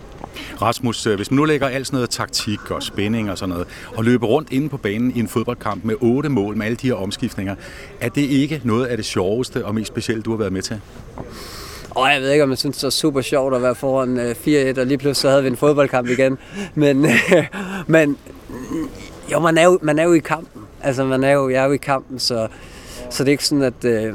[0.61, 3.67] Rasmus, øh, hvis man nu lægger alt sådan noget taktik og spænding og sådan noget,
[3.95, 6.87] og løber rundt inde på banen i en fodboldkamp med otte mål med alle de
[6.87, 7.55] her omskiftninger,
[7.99, 10.81] er det ikke noget af det sjoveste og mest specielle, du har været med til?
[11.89, 14.35] Og jeg ved ikke, om jeg synes, det var super sjovt at være foran øh,
[14.75, 16.37] 4-1, og lige pludselig så havde vi en fodboldkamp igen.
[16.75, 17.05] Men,
[17.87, 18.17] men
[19.31, 20.61] jo, man er jo, man er jo i kampen.
[20.81, 22.47] Altså, man er jo, jeg er jo i kampen, så,
[23.09, 23.85] så det er ikke sådan, at...
[23.85, 24.13] Øh,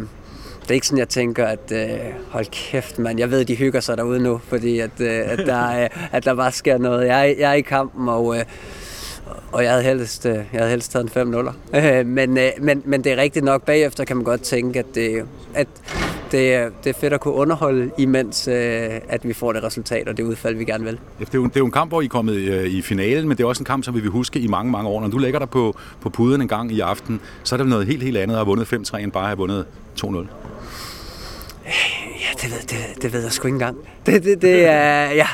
[0.71, 1.89] det er ikke sådan, jeg tænker, at øh,
[2.29, 3.19] hold kæft, mand.
[3.19, 6.35] Jeg ved, de hygger sig derude nu, fordi at, øh, at, der, øh, at der
[6.35, 7.07] bare sker noget.
[7.07, 8.45] Jeg er, jeg er i kampen, og, øh,
[9.53, 12.49] og jeg havde helst, øh, jeg havde helst taget en 5 0 øh, men, øh,
[12.61, 13.63] men, men det er rigtigt nok.
[13.65, 15.23] Bagefter kan man godt tænke, at, det,
[15.55, 15.69] at
[16.33, 18.55] det, er- det er fedt at kunne underholde, imens øh,
[19.09, 20.99] at vi får det resultat og det udfald, vi gerne vil.
[21.21, 23.29] Det er, jo, det er jo en kamp, hvor I er kommet øh, i finalen,
[23.29, 25.01] men det er også en kamp, som vi vil huske i mange, mange år.
[25.01, 27.87] Når du lægger dig på, på puden en gang i aften, så er det noget
[27.87, 29.65] helt, helt andet at have vundet 5-3, end bare at have vundet
[30.05, 30.27] 2-0.
[31.67, 33.77] Ja, det ved, det, det ved jeg sgu ikke engang.
[34.07, 35.27] Det, det, det er, ja,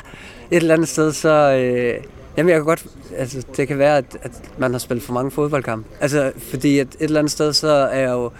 [0.51, 1.53] et eller andet sted, så...
[1.53, 1.95] Øh,
[2.37, 2.87] jamen, jeg kan godt...
[3.17, 5.89] Altså, det kan være, at, at man har spillet for mange fodboldkampe.
[6.01, 8.31] Altså, fordi at et eller andet sted, så er jeg jo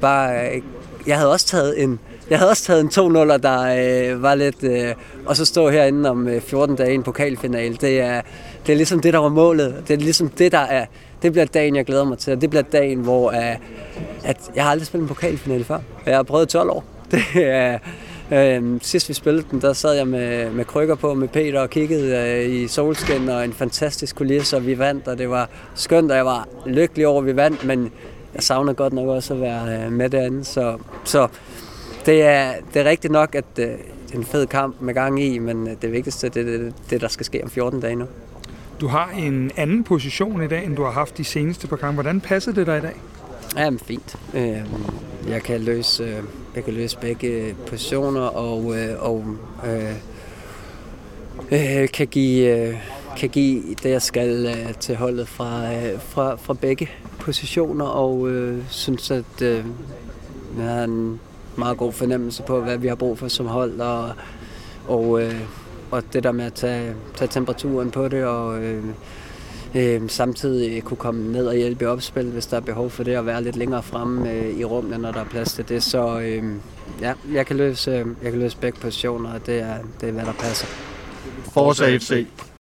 [0.00, 0.54] bare...
[0.56, 0.62] Øh,
[1.06, 2.00] jeg havde også taget en...
[2.30, 4.62] Jeg havde også taget en 2 0 der øh, var lidt...
[4.64, 4.94] Øh,
[5.26, 7.76] og så stå herinde om øh, 14 dage i en pokalfinale.
[7.76, 8.22] Det er,
[8.66, 9.82] det er ligesom det, der var målet.
[9.88, 10.86] Det er ligesom det, der er...
[11.22, 12.32] Det bliver dagen, jeg glæder mig til.
[12.32, 13.30] Og det bliver dagen, hvor...
[13.30, 13.56] Øh,
[14.24, 15.78] at jeg har aldrig spillet en pokalfinale før.
[16.06, 16.84] Jeg har prøvet 12 år.
[17.14, 17.78] Det er,
[18.32, 21.70] øh, sidst vi spillede den, der sad jeg med, med krykker på med Peter og
[21.70, 26.10] kiggede øh, i solskin og en fantastisk kulisse, og vi vandt, og det var skønt,
[26.10, 27.92] og jeg var lykkelig over, at vi vandt, men
[28.34, 30.44] jeg savner godt nok også at være øh, med derinde.
[30.44, 31.28] Så, så
[32.06, 35.22] det, er, det er rigtigt nok, at øh, det er en fed kamp med gang
[35.22, 37.96] i, men øh, det vigtigste det er det, det, der skal ske om 14 dage
[37.96, 38.06] nu.
[38.80, 41.94] Du har en anden position i dag, end du har haft de seneste par gange.
[41.94, 42.94] Hvordan passer det dig i dag?
[43.56, 44.16] Ja, men fint.
[44.34, 44.62] Øh,
[45.28, 46.22] jeg kan løse, øh,
[46.54, 49.24] jeg kan løse begge positioner og, øh, og
[49.66, 49.94] øh,
[51.52, 52.74] øh, kan give øh,
[53.16, 58.30] kan give det jeg skal øh, til holdet fra, øh, fra, fra begge positioner og
[58.30, 59.64] øh, synes at øh,
[60.58, 61.20] jeg har en
[61.56, 64.12] meget god fornemmelse på hvad vi har brug for som hold og
[64.88, 65.40] og, øh,
[65.90, 68.84] og det der med at tage, tage temperaturen på det og øh,
[69.74, 73.04] Øhm, øh, samtidig kunne komme ned og hjælpe i opspil, hvis der er behov for
[73.04, 75.82] det, og være lidt længere fremme øh, i rummene, når der er plads til det.
[75.82, 76.44] Så øh,
[77.00, 80.12] ja, jeg kan løse, øh, jeg kan løse begge positioner, og det er, det er,
[80.12, 80.66] hvad der passer.
[81.54, 82.26] Forza FC.